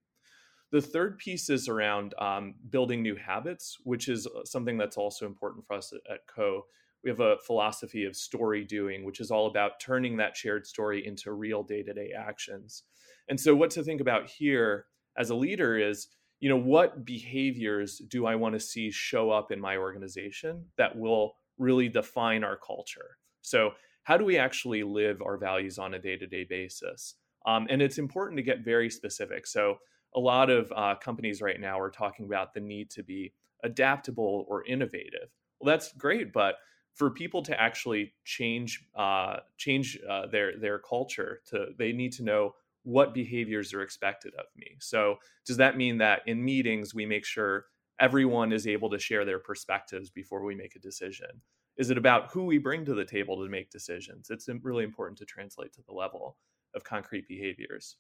The 0.72 0.82
third 0.82 1.18
piece 1.18 1.50
is 1.50 1.68
around 1.68 2.14
um, 2.20 2.54
building 2.70 3.02
new 3.02 3.16
habits 3.16 3.78
which 3.84 4.08
is 4.08 4.28
uh, 4.28 4.44
something 4.46 4.78
that's 4.78 4.98
also 4.98 5.26
important 5.26 5.66
for 5.66 5.76
us 5.76 5.94
at, 5.94 6.14
at 6.14 6.20
co 6.28 6.66
we 7.04 7.10
have 7.10 7.22
a 7.22 7.38
philosophy 7.48 8.04
of 8.04 8.16
story 8.16 8.66
doing 8.66 9.04
which 9.04 9.20
is 9.20 9.32
all 9.32 9.48
about 9.48 9.80
turning 9.80 10.18
that 10.18 10.36
shared 10.36 10.68
story 10.68 11.06
into 11.06 11.32
real 11.32 11.64
day-to-day 11.64 12.12
actions. 12.18 12.84
And 13.30 13.40
so 13.40 13.56
what 13.56 13.70
to 13.72 13.84
think 13.84 14.02
about 14.02 14.28
here 14.28 14.86
as 15.18 15.30
a 15.30 15.36
leader 15.36 15.78
is 15.78 16.08
you 16.40 16.50
know 16.50 16.58
what 16.58 17.06
behaviors 17.06 17.98
do 18.08 18.26
i 18.26 18.36
want 18.36 18.54
to 18.54 18.60
see 18.60 18.90
show 18.90 19.30
up 19.30 19.52
in 19.52 19.60
my 19.60 19.78
organization 19.78 20.66
that 20.78 20.98
will 20.98 21.36
really 21.60 21.90
define 21.90 22.44
our 22.44 22.58
culture? 22.58 23.18
So 23.42 23.74
how 24.04 24.18
do 24.18 24.26
we 24.26 24.38
actually 24.38 24.82
live 24.82 25.22
our 25.22 25.38
values 25.38 25.78
on 25.78 25.94
a 25.94 26.00
day-to-day 26.00 26.46
basis? 26.50 27.16
Um, 27.46 27.68
and 27.70 27.82
it's 27.82 28.00
important 28.00 28.38
to 28.38 28.44
get 28.44 28.66
very 28.66 28.90
specific. 28.90 29.46
So 29.46 29.78
a 30.16 30.20
lot 30.20 30.50
of 30.50 30.72
uh, 30.76 30.96
companies 30.96 31.42
right 31.42 31.60
now 31.60 31.80
are 31.80 31.92
talking 31.92 32.26
about 32.26 32.54
the 32.54 32.60
need 32.60 32.90
to 32.92 33.04
be 33.04 33.34
adaptable 33.64 34.46
or 34.48 34.66
innovative. 34.66 35.30
Well 35.60 35.72
that's 35.72 35.92
great 35.94 36.34
but 36.34 36.56
for 36.96 37.12
people 37.12 37.44
to 37.44 37.62
actually 37.62 38.14
change 38.24 38.84
uh, 38.96 39.38
change 39.58 40.00
uh, 40.10 40.28
their 40.28 40.58
their 40.58 40.80
culture 40.80 41.42
to 41.48 41.68
they 41.78 41.92
need 41.92 42.14
to 42.14 42.24
know 42.24 42.56
what 42.84 43.14
behaviors 43.14 43.74
are 43.74 43.82
expected 43.82 44.34
of 44.36 44.46
me. 44.56 44.78
So, 44.80 45.18
does 45.46 45.58
that 45.58 45.78
mean 45.78 45.98
that 45.98 46.22
in 46.26 46.44
meetings, 46.44 46.94
we 46.94 47.06
make 47.06 47.26
sure 47.26 47.66
everyone 48.00 48.54
is 48.54 48.68
able 48.68 48.90
to 48.90 49.00
share 49.00 49.26
their 49.26 49.40
perspectives 49.40 50.10
before 50.10 50.44
we 50.44 50.56
make 50.56 50.76
a 50.76 50.80
decision? 50.80 51.42
Is 51.78 51.90
it 51.90 51.98
about 51.98 52.32
who 52.32 52.46
we 52.46 52.58
bring 52.58 52.86
to 52.86 52.94
the 52.94 53.06
table 53.06 53.42
to 53.44 53.50
make 53.50 53.70
decisions? 53.70 54.30
It's 54.30 54.50
really 54.64 54.84
important 54.84 55.18
to 55.20 55.26
translate 55.26 55.74
to 55.74 55.82
the 55.82 55.94
level 55.94 56.38
of 56.76 56.84
concrete 56.84 57.28
behaviors. 57.28 57.98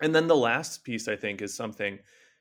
And 0.00 0.14
then 0.14 0.26
the 0.28 0.36
last 0.36 0.84
piece, 0.84 1.08
I 1.08 1.16
think, 1.16 1.42
is 1.42 1.54
something 1.54 1.98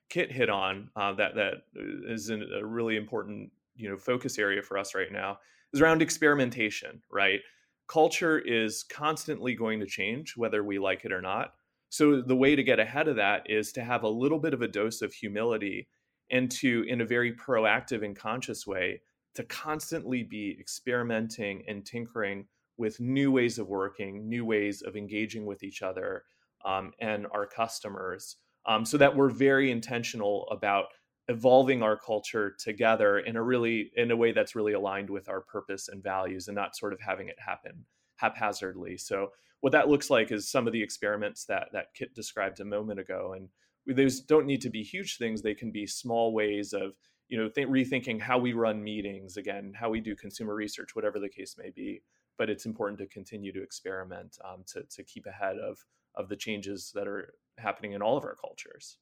Kit 0.09 0.31
hit 0.31 0.49
on 0.49 0.89
uh, 0.95 1.13
that 1.13 1.35
that 1.35 1.53
is 1.75 2.29
a 2.29 2.65
really 2.65 2.97
important 2.97 3.51
you 3.75 3.89
know 3.89 3.97
focus 3.97 4.39
area 4.39 4.61
for 4.61 4.77
us 4.77 4.95
right 4.95 5.11
now 5.11 5.37
is 5.71 5.81
around 5.81 6.01
experimentation. 6.01 7.01
Right, 7.11 7.41
culture 7.87 8.39
is 8.39 8.83
constantly 8.83 9.53
going 9.53 9.79
to 9.79 9.85
change 9.85 10.35
whether 10.35 10.63
we 10.63 10.79
like 10.79 11.05
it 11.05 11.11
or 11.11 11.21
not 11.21 11.53
So 11.89 12.21
the 12.21 12.35
way 12.35 12.55
to 12.55 12.63
get 12.63 12.79
ahead 12.79 13.07
of 13.07 13.15
that 13.17 13.49
is 13.49 13.71
to 13.73 13.83
have 13.83 14.03
a 14.03 14.09
little 14.09 14.39
bit 14.39 14.53
of 14.53 14.61
a 14.61 14.67
dose 14.67 15.01
of 15.01 15.13
humility 15.13 15.87
and 16.31 16.49
to, 16.51 16.85
in 16.87 17.01
a 17.01 17.05
very 17.05 17.33
proactive 17.33 18.05
and 18.05 18.15
conscious 18.15 18.67
way, 18.67 19.01
to 19.35 19.43
constantly 19.43 20.23
be 20.23 20.55
experimenting 20.59 21.63
and 21.67 21.85
tinkering 21.85 22.45
with 22.77 22.99
new 22.99 23.31
ways 23.31 23.59
of 23.59 23.67
working, 23.67 24.29
new 24.29 24.45
ways 24.45 24.81
of 24.81 24.95
engaging 24.95 25.45
with 25.45 25.63
each 25.63 25.81
other 25.81 26.23
um, 26.65 26.91
and 26.99 27.27
our 27.31 27.45
customers, 27.45 28.37
um, 28.65 28.85
so 28.85 28.97
that 28.97 29.15
we're 29.15 29.29
very 29.29 29.71
intentional 29.71 30.47
about 30.51 30.85
evolving 31.27 31.83
our 31.83 31.97
culture 31.97 32.55
together 32.59 33.19
in 33.19 33.35
a 33.35 33.43
really 33.43 33.91
in 33.95 34.11
a 34.11 34.17
way 34.17 34.31
that's 34.31 34.55
really 34.55 34.73
aligned 34.73 35.09
with 35.09 35.29
our 35.29 35.41
purpose 35.41 35.87
and 35.87 36.03
values 36.03 36.47
and 36.47 36.55
not 36.55 36.75
sort 36.75 36.91
of 36.91 36.99
having 36.99 37.27
it 37.27 37.35
happen 37.39 37.85
haphazardly. 38.15 38.97
So 38.97 39.29
what 39.61 39.73
that 39.73 39.89
looks 39.89 40.09
like 40.09 40.31
is 40.31 40.49
some 40.49 40.67
of 40.67 40.73
the 40.73 40.81
experiments 40.81 41.45
that 41.45 41.69
that 41.73 41.93
kit 41.93 42.13
described 42.15 42.59
a 42.59 42.65
moment 42.65 42.99
ago 42.99 43.33
and 43.35 43.49
those 43.95 44.19
don't 44.19 44.45
need 44.45 44.61
to 44.61 44.69
be 44.69 44.83
huge 44.83 45.17
things 45.17 45.41
they 45.41 45.55
can 45.55 45.71
be 45.71 45.85
small 45.85 46.33
ways 46.33 46.73
of 46.73 46.93
you 47.27 47.37
know 47.37 47.49
th- 47.49 47.67
rethinking 47.67 48.19
how 48.19 48.37
we 48.37 48.53
run 48.53 48.83
meetings 48.83 49.37
again 49.37 49.73
how 49.75 49.89
we 49.89 49.99
do 49.99 50.15
consumer 50.15 50.55
research 50.55 50.95
whatever 50.95 51.19
the 51.19 51.29
case 51.29 51.55
may 51.57 51.69
be 51.69 52.01
but 52.37 52.49
it's 52.49 52.65
important 52.65 52.97
to 52.99 53.07
continue 53.07 53.51
to 53.51 53.61
experiment 53.61 54.37
um, 54.45 54.63
to, 54.65 54.83
to 54.89 55.03
keep 55.03 55.25
ahead 55.25 55.57
of 55.57 55.77
of 56.15 56.29
the 56.29 56.35
changes 56.35 56.91
that 56.93 57.07
are 57.07 57.33
happening 57.57 57.93
in 57.93 58.01
all 58.01 58.17
of 58.17 58.25
our 58.25 58.35
cultures 58.35 58.97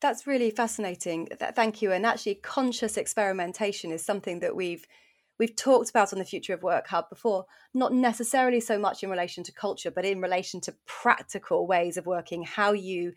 that's 0.00 0.26
really 0.26 0.50
fascinating. 0.50 1.28
Thank 1.54 1.80
you. 1.80 1.92
And 1.92 2.04
actually, 2.04 2.34
conscious 2.34 2.96
experimentation 2.96 3.92
is 3.92 4.04
something 4.04 4.40
that 4.40 4.56
we've 4.56 4.84
we've 5.42 5.56
talked 5.56 5.90
about 5.90 6.12
on 6.12 6.20
the 6.20 6.24
Future 6.24 6.54
of 6.54 6.62
Work 6.62 6.86
Hub 6.86 7.08
before, 7.08 7.46
not 7.74 7.92
necessarily 7.92 8.60
so 8.60 8.78
much 8.78 9.02
in 9.02 9.10
relation 9.10 9.42
to 9.42 9.52
culture, 9.52 9.90
but 9.90 10.04
in 10.04 10.20
relation 10.20 10.60
to 10.60 10.76
practical 10.86 11.66
ways 11.66 11.96
of 11.96 12.06
working, 12.06 12.44
how 12.44 12.72
you 12.72 13.12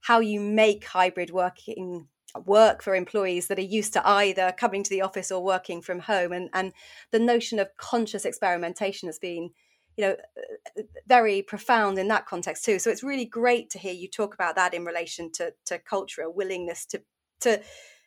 how 0.00 0.20
you 0.20 0.40
make 0.40 0.86
hybrid 0.86 1.30
working 1.30 2.08
work 2.46 2.82
for 2.82 2.94
employees 2.94 3.48
that 3.48 3.58
are 3.58 3.74
used 3.76 3.92
to 3.92 4.08
either 4.08 4.54
coming 4.56 4.82
to 4.82 4.88
the 4.88 5.02
office 5.02 5.30
or 5.30 5.44
working 5.44 5.82
from 5.82 5.98
home. 5.98 6.32
And 6.32 6.48
and 6.54 6.72
the 7.10 7.18
notion 7.18 7.58
of 7.58 7.76
conscious 7.76 8.24
experimentation 8.24 9.06
has 9.06 9.18
been 9.18 9.50
you 9.98 10.06
know 10.06 10.16
very 11.06 11.42
profound 11.42 11.98
in 11.98 12.08
that 12.08 12.24
context 12.24 12.64
too. 12.64 12.78
So 12.78 12.90
it's 12.90 13.02
really 13.02 13.26
great 13.26 13.68
to 13.70 13.78
hear 13.78 13.92
you 13.92 14.08
talk 14.08 14.32
about 14.32 14.56
that 14.56 14.72
in 14.72 14.86
relation 14.86 15.30
to 15.32 15.52
to 15.66 15.78
culture 15.78 16.22
a 16.22 16.30
willingness 16.30 16.86
to 16.86 17.02
to 17.40 17.60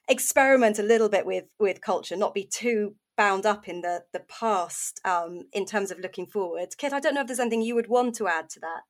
experiment 0.10 0.80
a 0.80 0.84
little 0.84 1.10
bit 1.10 1.28
with 1.28 1.45
with 1.60 1.80
culture 1.80 2.15
not 2.15 2.34
be 2.34 2.43
too 2.43 2.95
bound 3.22 3.46
up 3.46 3.68
in 3.68 3.82
the 3.82 4.04
the 4.14 4.24
past 4.42 5.00
um, 5.06 5.34
in 5.54 5.66
terms 5.66 5.92
of 5.92 6.00
looking 6.00 6.26
forward. 6.26 6.70
Kit 6.80 6.92
i 6.94 7.00
don't 7.00 7.14
know 7.16 7.22
if 7.22 7.28
there's 7.28 7.46
anything 7.46 7.62
you 7.62 7.76
would 7.76 7.92
want 7.98 8.16
to 8.16 8.28
add 8.28 8.50
to 8.54 8.60
that. 8.68 8.90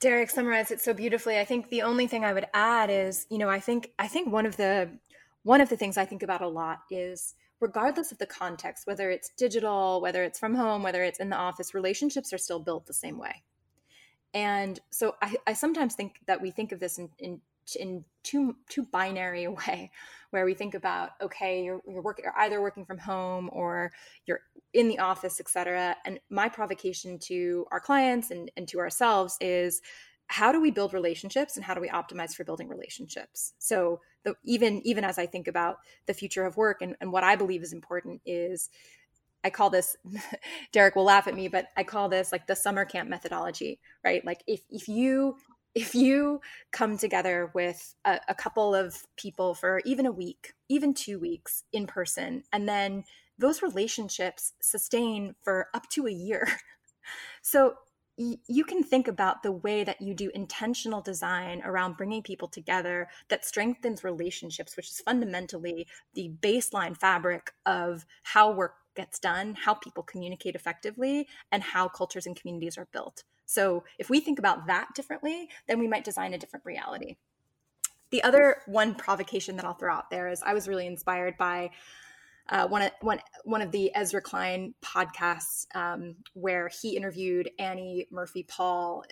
Derek 0.00 0.30
summarized 0.30 0.72
it 0.74 0.80
so 0.80 0.92
beautifully. 0.94 1.38
I 1.38 1.44
think 1.44 1.68
the 1.68 1.82
only 1.90 2.06
thing 2.06 2.24
i 2.24 2.32
would 2.36 2.48
add 2.54 2.88
is 2.90 3.26
you 3.32 3.38
know 3.42 3.50
i 3.58 3.60
think 3.66 3.90
i 3.98 4.08
think 4.08 4.32
one 4.38 4.46
of 4.46 4.56
the 4.56 4.74
one 5.42 5.60
of 5.60 5.68
the 5.68 5.76
things 5.76 5.96
i 5.98 6.06
think 6.10 6.22
about 6.22 6.42
a 6.48 6.48
lot 6.60 6.78
is 6.90 7.34
regardless 7.60 8.12
of 8.12 8.18
the 8.18 8.26
context, 8.42 8.86
whether 8.86 9.10
it's 9.10 9.30
digital, 9.44 10.00
whether 10.04 10.22
it's 10.24 10.38
from 10.38 10.54
home, 10.54 10.82
whether 10.82 11.02
it's 11.02 11.20
in 11.20 11.30
the 11.30 11.36
office, 11.48 11.74
relationships 11.74 12.32
are 12.32 12.38
still 12.46 12.62
built 12.68 12.86
the 12.86 12.92
same 13.04 13.18
way. 13.18 13.42
And 14.34 14.80
so 14.90 15.14
I, 15.22 15.36
I 15.46 15.52
sometimes 15.52 15.94
think 15.94 16.12
that 16.26 16.42
we 16.42 16.50
think 16.50 16.72
of 16.72 16.80
this 16.80 16.98
in, 16.98 17.08
in, 17.18 17.40
in 17.76 18.04
too, 18.22 18.56
too 18.68 18.84
binary 18.84 19.44
a 19.44 19.50
way, 19.66 19.90
where 20.30 20.44
we 20.44 20.54
think 20.54 20.74
about, 20.74 21.10
okay, 21.22 21.64
you're, 21.64 21.80
you're, 21.86 22.02
work, 22.02 22.20
you're 22.22 22.38
either 22.38 22.60
working 22.60 22.84
from 22.84 22.98
home 22.98 23.50
or 23.52 23.92
you're 24.26 24.40
in 24.72 24.88
the 24.88 24.98
office, 24.98 25.40
etc. 25.40 25.96
And 26.04 26.18
my 26.30 26.48
provocation 26.48 27.18
to 27.20 27.66
our 27.70 27.80
clients 27.80 28.30
and, 28.30 28.50
and 28.56 28.66
to 28.68 28.78
ourselves 28.78 29.36
is 29.40 29.80
how 30.26 30.52
do 30.52 30.60
we 30.60 30.70
build 30.70 30.94
relationships 30.94 31.56
and 31.56 31.64
how 31.64 31.74
do 31.74 31.80
we 31.80 31.88
optimize 31.88 32.34
for 32.34 32.44
building 32.44 32.68
relationships 32.68 33.52
so 33.58 34.00
the, 34.24 34.34
even 34.44 34.80
even 34.86 35.04
as 35.04 35.18
i 35.18 35.26
think 35.26 35.48
about 35.48 35.78
the 36.06 36.14
future 36.14 36.44
of 36.44 36.56
work 36.56 36.80
and, 36.80 36.96
and 37.00 37.12
what 37.12 37.24
i 37.24 37.36
believe 37.36 37.62
is 37.62 37.72
important 37.72 38.20
is 38.24 38.70
i 39.42 39.50
call 39.50 39.70
this 39.70 39.96
derek 40.72 40.96
will 40.96 41.04
laugh 41.04 41.28
at 41.28 41.34
me 41.34 41.48
but 41.48 41.66
i 41.76 41.84
call 41.84 42.08
this 42.08 42.32
like 42.32 42.46
the 42.46 42.56
summer 42.56 42.84
camp 42.84 43.08
methodology 43.08 43.78
right 44.02 44.24
like 44.24 44.42
if 44.46 44.62
if 44.70 44.88
you 44.88 45.36
if 45.74 45.94
you 45.94 46.40
come 46.72 46.96
together 46.96 47.50
with 47.54 47.94
a, 48.04 48.20
a 48.28 48.34
couple 48.34 48.74
of 48.74 49.06
people 49.16 49.54
for 49.54 49.80
even 49.84 50.06
a 50.06 50.12
week 50.12 50.54
even 50.68 50.94
two 50.94 51.18
weeks 51.18 51.64
in 51.72 51.86
person 51.86 52.42
and 52.52 52.68
then 52.68 53.04
those 53.38 53.62
relationships 53.62 54.52
sustain 54.60 55.34
for 55.42 55.68
up 55.74 55.88
to 55.88 56.06
a 56.06 56.12
year 56.12 56.46
so 57.42 57.74
you 58.16 58.64
can 58.64 58.82
think 58.84 59.08
about 59.08 59.42
the 59.42 59.50
way 59.50 59.82
that 59.82 60.00
you 60.00 60.14
do 60.14 60.30
intentional 60.34 61.00
design 61.00 61.60
around 61.64 61.96
bringing 61.96 62.22
people 62.22 62.46
together 62.46 63.08
that 63.28 63.44
strengthens 63.44 64.04
relationships, 64.04 64.76
which 64.76 64.88
is 64.88 65.00
fundamentally 65.00 65.86
the 66.14 66.30
baseline 66.40 66.96
fabric 66.96 67.52
of 67.66 68.06
how 68.22 68.52
work 68.52 68.74
gets 68.94 69.18
done, 69.18 69.54
how 69.54 69.74
people 69.74 70.04
communicate 70.04 70.54
effectively, 70.54 71.26
and 71.50 71.64
how 71.64 71.88
cultures 71.88 72.26
and 72.26 72.36
communities 72.36 72.78
are 72.78 72.86
built. 72.92 73.24
So, 73.46 73.84
if 73.98 74.10
we 74.10 74.20
think 74.20 74.38
about 74.38 74.66
that 74.66 74.88
differently, 74.94 75.48
then 75.68 75.78
we 75.78 75.88
might 75.88 76.04
design 76.04 76.34
a 76.34 76.38
different 76.38 76.64
reality. 76.64 77.16
The 78.10 78.22
other 78.22 78.62
one 78.66 78.94
provocation 78.94 79.56
that 79.56 79.64
I'll 79.64 79.74
throw 79.74 79.92
out 79.92 80.10
there 80.10 80.28
is 80.28 80.42
I 80.42 80.54
was 80.54 80.68
really 80.68 80.86
inspired 80.86 81.36
by 81.36 81.70
uh, 82.48 82.68
one, 82.68 82.90
one, 83.00 83.20
one 83.44 83.62
of 83.62 83.72
the 83.72 83.90
Ezra 83.94 84.20
Klein 84.20 84.74
podcasts 84.84 85.66
um, 85.74 86.14
where 86.34 86.68
he 86.68 86.96
interviewed 86.96 87.50
Annie 87.58 88.06
Murphy 88.10 88.42
Paul 88.42 89.02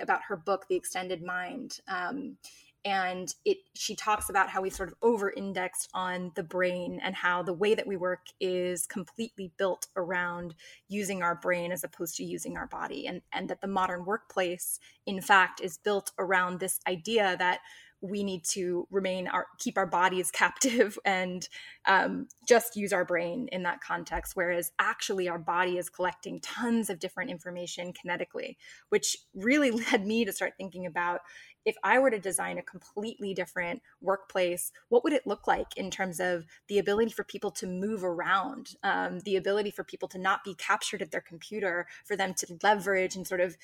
about 0.00 0.20
her 0.28 0.36
book, 0.36 0.66
The 0.68 0.76
Extended 0.76 1.22
Mind. 1.22 1.78
Um, 1.88 2.36
and 2.84 3.34
it 3.44 3.58
she 3.74 3.96
talks 3.96 4.30
about 4.30 4.48
how 4.48 4.62
we 4.62 4.70
sort 4.70 4.88
of 4.88 4.94
over 5.02 5.30
indexed 5.30 5.88
on 5.94 6.32
the 6.36 6.42
brain 6.42 7.00
and 7.02 7.14
how 7.14 7.42
the 7.42 7.52
way 7.52 7.74
that 7.74 7.86
we 7.86 7.96
work 7.96 8.26
is 8.40 8.86
completely 8.86 9.52
built 9.58 9.86
around 9.96 10.54
using 10.88 11.22
our 11.22 11.34
brain 11.34 11.72
as 11.72 11.82
opposed 11.82 12.16
to 12.16 12.24
using 12.24 12.56
our 12.56 12.66
body 12.66 13.06
and 13.06 13.22
and 13.32 13.48
that 13.50 13.60
the 13.60 13.66
modern 13.66 14.04
workplace 14.04 14.78
in 15.06 15.20
fact 15.20 15.60
is 15.60 15.78
built 15.78 16.12
around 16.18 16.60
this 16.60 16.78
idea 16.86 17.36
that 17.38 17.60
we 18.02 18.22
need 18.22 18.44
to 18.44 18.86
remain 18.90 19.26
our 19.26 19.46
keep 19.58 19.76
our 19.76 19.86
bodies 19.86 20.30
captive 20.32 20.98
and 21.04 21.48
um, 21.86 22.28
just 22.46 22.76
use 22.76 22.92
our 22.92 23.04
brain 23.04 23.48
in 23.52 23.62
that 23.62 23.80
context 23.80 24.32
whereas 24.36 24.70
actually 24.78 25.28
our 25.28 25.38
body 25.38 25.78
is 25.78 25.88
collecting 25.88 26.40
tons 26.40 26.90
of 26.90 26.98
different 26.98 27.30
information 27.30 27.92
kinetically 27.92 28.56
which 28.90 29.16
really 29.34 29.70
led 29.92 30.06
me 30.06 30.24
to 30.24 30.32
start 30.32 30.52
thinking 30.56 30.86
about 30.86 31.20
if 31.66 31.76
I 31.82 31.98
were 31.98 32.10
to 32.10 32.18
design 32.18 32.58
a 32.58 32.62
completely 32.62 33.34
different 33.34 33.82
workplace, 34.00 34.70
what 34.88 35.02
would 35.02 35.12
it 35.12 35.26
look 35.26 35.48
like 35.48 35.76
in 35.76 35.90
terms 35.90 36.20
of 36.20 36.46
the 36.68 36.78
ability 36.78 37.10
for 37.10 37.24
people 37.24 37.50
to 37.50 37.66
move 37.66 38.04
around, 38.04 38.76
um, 38.84 39.18
the 39.20 39.34
ability 39.34 39.72
for 39.72 39.82
people 39.82 40.08
to 40.08 40.18
not 40.18 40.44
be 40.44 40.54
captured 40.54 41.02
at 41.02 41.10
their 41.10 41.20
computer, 41.20 41.88
for 42.04 42.14
them 42.16 42.32
to 42.34 42.56
leverage 42.62 43.16
and 43.16 43.26
sort 43.26 43.40
of 43.40 43.56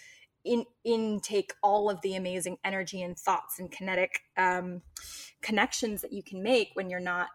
in 0.45 0.65
intake 0.83 1.55
all 1.63 1.89
of 1.89 2.01
the 2.03 2.17
amazing 2.17 2.59
energy 2.65 3.03
and 3.03 3.17
thoughts 3.17 3.61
and 3.61 3.71
kinetic 3.71 4.23
um, 4.37 4.83
connections 5.41 6.03
that 6.03 6.13
you 6.13 6.25
can 6.25 6.43
make 6.43 6.71
when 6.75 6.91
you're 6.91 6.99
not 6.99 7.29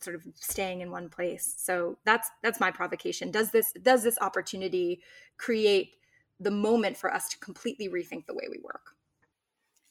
sort 0.00 0.16
of 0.16 0.26
staying 0.34 0.80
in 0.80 0.90
one 0.90 1.08
place? 1.08 1.54
So 1.56 1.98
that's 2.04 2.28
that's 2.42 2.58
my 2.58 2.72
provocation. 2.72 3.30
Does 3.30 3.52
this 3.52 3.72
does 3.80 4.02
this 4.02 4.18
opportunity 4.20 5.02
create 5.38 5.94
the 6.40 6.50
moment 6.50 6.96
for 6.96 7.14
us 7.14 7.28
to 7.28 7.38
completely 7.38 7.88
rethink 7.88 8.26
the 8.26 8.34
way 8.34 8.48
we 8.50 8.58
work 8.64 8.96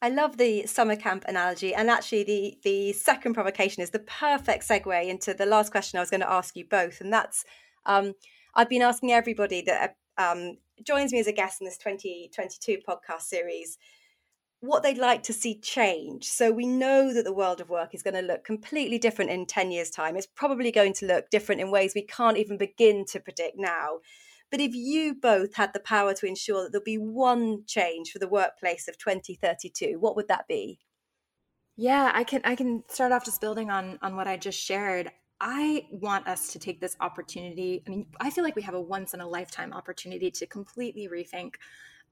I 0.02 0.10
love 0.10 0.38
the 0.38 0.66
summer 0.66 0.96
camp 0.96 1.26
analogy, 1.28 1.74
and 1.74 1.90
actually, 1.90 2.24
the 2.24 2.58
the 2.64 2.94
second 2.94 3.34
provocation 3.34 3.84
is 3.84 3.90
the 3.90 4.00
perfect 4.00 4.68
segue 4.68 5.08
into 5.08 5.34
the 5.34 5.46
last 5.46 5.72
question 5.72 5.98
I 5.98 6.02
was 6.02 6.10
going 6.10 6.22
to 6.22 6.32
ask 6.32 6.56
you 6.56 6.66
both, 6.66 7.02
and 7.02 7.12
that's 7.12 7.44
um, 7.86 8.14
I've 8.56 8.70
been 8.70 8.82
asking 8.82 9.12
everybody 9.12 9.62
that 9.64 9.98
um, 10.18 10.58
joins 10.84 11.12
me 11.12 11.20
as 11.20 11.28
a 11.28 11.34
guest 11.34 11.62
in 11.62 11.66
this 11.66 11.78
2022 11.78 12.78
podcast 12.88 13.22
series 13.22 13.78
what 14.62 14.84
they'd 14.84 14.98
like 14.98 15.24
to 15.24 15.34
see 15.34 15.58
change. 15.58 16.26
So 16.26 16.52
we 16.52 16.66
know 16.66 17.14
that 17.14 17.24
the 17.24 17.34
world 17.34 17.62
of 17.62 17.70
work 17.70 17.96
is 17.96 18.04
going 18.04 18.16
to 18.16 18.22
look 18.22 18.44
completely 18.44 19.00
different 19.00 19.32
in 19.32 19.46
10 19.46 19.72
years' 19.72 19.90
time. 19.90 20.18
It's 20.18 20.28
probably 20.28 20.72
going 20.72 20.94
to 20.96 21.06
look 21.06 21.30
different 21.30 21.62
in 21.62 21.72
ways 21.72 21.94
we 21.96 22.02
can't 22.02 22.38
even 22.38 22.58
begin 22.58 23.06
to 23.06 23.20
predict 23.20 23.58
now. 23.58 24.00
But 24.52 24.62
if 24.62 24.74
you 24.74 25.16
both 25.16 25.56
had 25.56 25.74
the 25.74 25.80
power 25.80 26.14
to 26.16 26.26
ensure 26.26 26.64
that 26.64 26.72
there'll 26.72 26.84
be 26.84 26.98
one 26.98 27.66
change 27.68 28.12
for 28.12 28.20
the 28.20 28.28
workplace 28.28 28.88
of 28.88 28.98
2032, 28.98 30.00
what 30.00 30.16
would 30.16 30.28
that 30.28 30.48
be? 30.48 30.80
Yeah, 31.76 32.12
I 32.14 32.24
can 32.24 32.42
I 32.44 32.56
can 32.56 32.84
start 32.90 33.12
off 33.12 33.24
just 33.24 33.42
building 33.42 33.70
on 33.70 33.98
on 34.02 34.16
what 34.16 34.28
I 34.28 34.38
just 34.38 34.60
shared. 34.60 35.12
I 35.40 35.88
want 35.92 36.28
us 36.28 36.52
to 36.52 36.60
take 36.60 36.82
this 36.82 36.98
opportunity. 37.00 37.82
I 37.88 37.90
mean, 37.90 38.08
I 38.20 38.30
feel 38.30 38.44
like 38.44 38.58
we 38.58 38.62
have 38.64 38.74
a 38.74 38.82
once 38.82 39.14
in 39.14 39.22
a 39.22 39.28
lifetime 39.28 39.72
opportunity 39.72 40.30
to 40.32 40.46
completely 40.46 41.08
rethink 41.08 41.56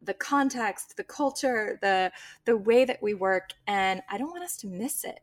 the 0.02 0.14
context, 0.14 0.96
the 0.96 1.04
culture, 1.04 1.80
the 1.82 2.12
the 2.46 2.56
way 2.56 2.86
that 2.86 3.02
we 3.02 3.14
work, 3.14 3.52
and 3.68 4.02
I 4.10 4.18
don't 4.18 4.32
want 4.32 4.44
us 4.44 4.56
to 4.58 4.68
miss 4.68 5.04
it. 5.04 5.20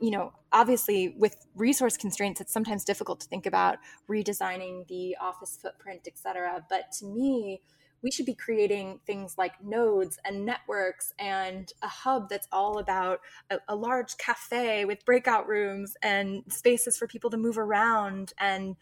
You 0.00 0.10
know, 0.10 0.32
obviously, 0.52 1.14
with 1.16 1.46
resource 1.54 1.96
constraints, 1.96 2.40
it's 2.40 2.52
sometimes 2.52 2.84
difficult 2.84 3.20
to 3.20 3.28
think 3.28 3.46
about 3.46 3.78
redesigning 4.10 4.86
the 4.88 5.16
office 5.20 5.58
footprint, 5.60 6.02
et 6.06 6.18
cetera. 6.18 6.64
But 6.68 6.92
to 6.98 7.06
me, 7.06 7.60
we 8.02 8.10
should 8.10 8.26
be 8.26 8.34
creating 8.34 9.00
things 9.06 9.36
like 9.38 9.52
nodes 9.64 10.18
and 10.24 10.44
networks 10.44 11.12
and 11.18 11.72
a 11.82 11.88
hub 11.88 12.28
that's 12.28 12.46
all 12.52 12.78
about 12.78 13.20
a, 13.50 13.58
a, 13.68 13.74
large 13.74 14.16
cafe 14.18 14.84
with 14.84 15.04
breakout 15.04 15.48
rooms 15.48 15.96
and 16.02 16.42
spaces 16.48 16.96
for 16.96 17.06
people 17.06 17.30
to 17.30 17.36
move 17.36 17.58
around 17.58 18.32
and 18.38 18.76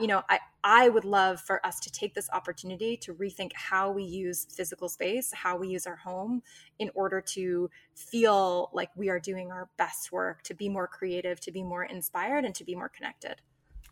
you 0.00 0.06
know 0.06 0.22
I, 0.28 0.38
I 0.64 0.88
would 0.88 1.04
love 1.04 1.40
for 1.40 1.64
us 1.66 1.80
to 1.80 1.90
take 1.90 2.14
this 2.14 2.28
opportunity 2.32 2.96
to 2.98 3.14
rethink 3.14 3.52
how 3.54 3.90
we 3.90 4.04
use 4.04 4.46
physical 4.54 4.88
space 4.88 5.32
how 5.32 5.56
we 5.56 5.68
use 5.68 5.86
our 5.86 5.96
home 5.96 6.42
in 6.78 6.90
order 6.94 7.20
to 7.20 7.68
feel 7.94 8.70
like 8.72 8.90
we 8.96 9.10
are 9.10 9.20
doing 9.20 9.50
our 9.50 9.68
best 9.76 10.12
work 10.12 10.42
to 10.44 10.54
be 10.54 10.68
more 10.68 10.86
creative 10.86 11.40
to 11.40 11.52
be 11.52 11.62
more 11.62 11.84
inspired 11.84 12.44
and 12.44 12.54
to 12.54 12.64
be 12.64 12.74
more 12.74 12.88
connected 12.88 13.36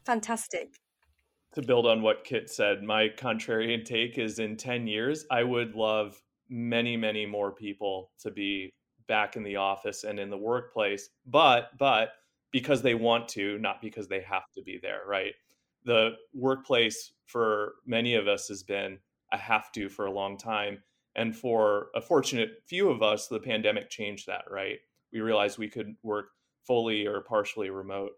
fantastic 0.05 0.81
to 1.55 1.63
build 1.63 1.87
on 1.87 2.03
what 2.03 2.25
Kit 2.25 2.49
said, 2.49 2.83
my 2.83 3.09
contrarian 3.09 3.85
take 3.85 4.19
is 4.19 4.39
in 4.39 4.57
10 4.57 4.87
years, 4.87 5.25
I 5.31 5.43
would 5.43 5.75
love 5.75 6.21
many, 6.49 6.97
many 6.97 7.27
more 7.27 7.51
people 7.51 8.13
to 8.21 8.31
be 8.31 8.73
back 9.09 9.35
in 9.35 9.43
the 9.43 9.57
office 9.57 10.05
and 10.05 10.21
in 10.21 10.31
the 10.31 10.37
workplace, 10.37 11.11
but, 11.27 11.71
but 11.79 12.11
because 12.53 12.83
they 12.83 12.95
want 12.95 13.29
to, 13.31 13.59
not 13.59 13.83
because 13.83 14.07
they 14.07 14.21
have 14.21 14.45
to 14.55 14.63
be 14.63 14.79
there, 14.81 15.01
right? 15.07 15.35
The 15.85 16.13
workplace 16.35 17.13
for 17.27 17.75
many 17.87 18.15
of 18.15 18.29
us 18.29 18.49
has 18.49 18.63
been 18.63 18.99
a 19.33 19.39
have 19.39 19.73
to 19.73 19.89
for 19.89 20.07
a 20.07 20.13
long 20.13 20.37
time. 20.37 20.83
And 21.17 21.35
for 21.35 21.89
a 21.95 22.01
fortunate 22.01 22.63
few 22.67 22.91
of 22.91 23.03
us, 23.03 23.27
the 23.27 23.41
pandemic 23.41 23.91
changed 23.91 24.27
that, 24.27 24.45
right? 24.51 24.79
We 25.13 25.21
realized 25.21 25.59
we 25.59 25.69
could 25.69 25.97
work 26.03 26.31
fully 26.67 27.07
or 27.07 27.21
partially 27.23 27.71
remote. 27.71 28.13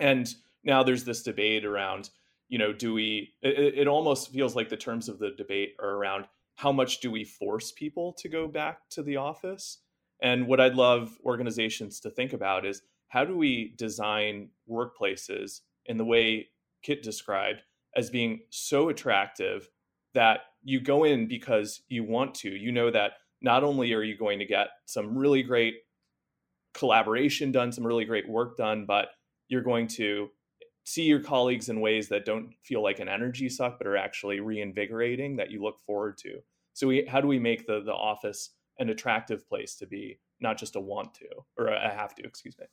And 0.00 0.32
now 0.64 0.82
there's 0.82 1.04
this 1.04 1.22
debate 1.22 1.64
around 1.64 2.10
you 2.48 2.58
know, 2.58 2.72
do 2.72 2.94
we, 2.94 3.34
it, 3.42 3.74
it 3.78 3.88
almost 3.88 4.32
feels 4.32 4.56
like 4.56 4.68
the 4.68 4.76
terms 4.76 5.08
of 5.08 5.18
the 5.18 5.30
debate 5.30 5.76
are 5.78 5.90
around 5.90 6.26
how 6.56 6.72
much 6.72 7.00
do 7.00 7.10
we 7.10 7.24
force 7.24 7.72
people 7.72 8.14
to 8.14 8.28
go 8.28 8.48
back 8.48 8.88
to 8.90 9.02
the 9.02 9.16
office? 9.16 9.78
And 10.20 10.46
what 10.46 10.60
I'd 10.60 10.74
love 10.74 11.16
organizations 11.24 12.00
to 12.00 12.10
think 12.10 12.32
about 12.32 12.66
is 12.66 12.82
how 13.08 13.24
do 13.24 13.36
we 13.36 13.74
design 13.76 14.48
workplaces 14.68 15.60
in 15.86 15.98
the 15.98 16.04
way 16.04 16.48
Kit 16.82 17.02
described 17.02 17.62
as 17.96 18.10
being 18.10 18.40
so 18.50 18.88
attractive 18.88 19.68
that 20.14 20.40
you 20.62 20.80
go 20.80 21.04
in 21.04 21.28
because 21.28 21.82
you 21.88 22.04
want 22.04 22.34
to. 22.36 22.50
You 22.50 22.72
know 22.72 22.90
that 22.90 23.12
not 23.40 23.64
only 23.64 23.92
are 23.94 24.02
you 24.02 24.16
going 24.16 24.38
to 24.38 24.44
get 24.44 24.68
some 24.86 25.16
really 25.16 25.42
great 25.42 25.74
collaboration 26.74 27.52
done, 27.52 27.72
some 27.72 27.86
really 27.86 28.04
great 28.04 28.28
work 28.28 28.56
done, 28.56 28.84
but 28.86 29.08
you're 29.48 29.62
going 29.62 29.86
to 29.86 30.28
see 30.88 31.02
your 31.02 31.20
colleagues 31.20 31.68
in 31.68 31.82
ways 31.82 32.08
that 32.08 32.24
don't 32.24 32.54
feel 32.64 32.82
like 32.82 32.98
an 32.98 33.10
energy 33.10 33.46
suck 33.48 33.76
but 33.76 33.86
are 33.86 33.96
actually 33.96 34.40
reinvigorating 34.40 35.36
that 35.36 35.50
you 35.50 35.62
look 35.62 35.78
forward 35.84 36.16
to 36.16 36.38
so 36.72 36.86
we 36.86 37.04
how 37.04 37.20
do 37.20 37.28
we 37.28 37.38
make 37.38 37.66
the 37.66 37.82
the 37.82 37.92
office 37.92 38.54
an 38.78 38.88
attractive 38.88 39.46
place 39.46 39.74
to 39.74 39.86
be 39.86 40.18
not 40.40 40.56
just 40.56 40.76
a 40.76 40.80
want 40.80 41.12
to 41.12 41.28
or 41.58 41.66
a 41.66 41.90
have 41.90 42.14
to 42.14 42.22
excuse 42.22 42.56
me 42.58 42.64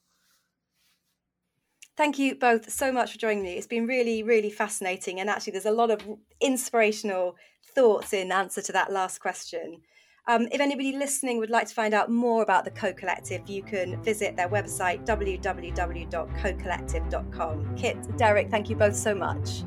Thank 1.97 2.19
you 2.19 2.35
both 2.35 2.69
so 2.69 2.91
much 2.91 3.13
for 3.13 3.17
joining 3.17 3.43
me. 3.43 3.53
It's 3.53 3.67
been 3.67 3.87
really, 3.87 4.21
really 4.21 4.49
fascinating. 4.49 5.21
And 5.21 5.29
actually, 5.29 5.51
there's 5.51 5.65
a 5.65 5.71
lot 5.71 5.91
of 5.91 6.01
inspirational 6.41 7.37
thoughts 7.73 8.11
in 8.13 8.31
answer 8.31 8.61
to 8.61 8.71
that 8.73 8.91
last 8.91 9.19
question. 9.19 9.81
Um, 10.27 10.47
if 10.51 10.59
anybody 10.59 10.97
listening 10.97 11.37
would 11.37 11.51
like 11.51 11.67
to 11.67 11.73
find 11.73 11.93
out 11.93 12.11
more 12.11 12.41
about 12.41 12.65
the 12.65 12.71
Co 12.71 12.91
Collective, 12.91 13.47
you 13.47 13.63
can 13.63 14.03
visit 14.03 14.35
their 14.35 14.49
website 14.49 15.05
www.cocollective.com. 15.05 17.75
Kit, 17.77 18.17
Derek, 18.17 18.49
thank 18.49 18.69
you 18.69 18.75
both 18.75 18.95
so 18.95 19.13
much. 19.13 19.63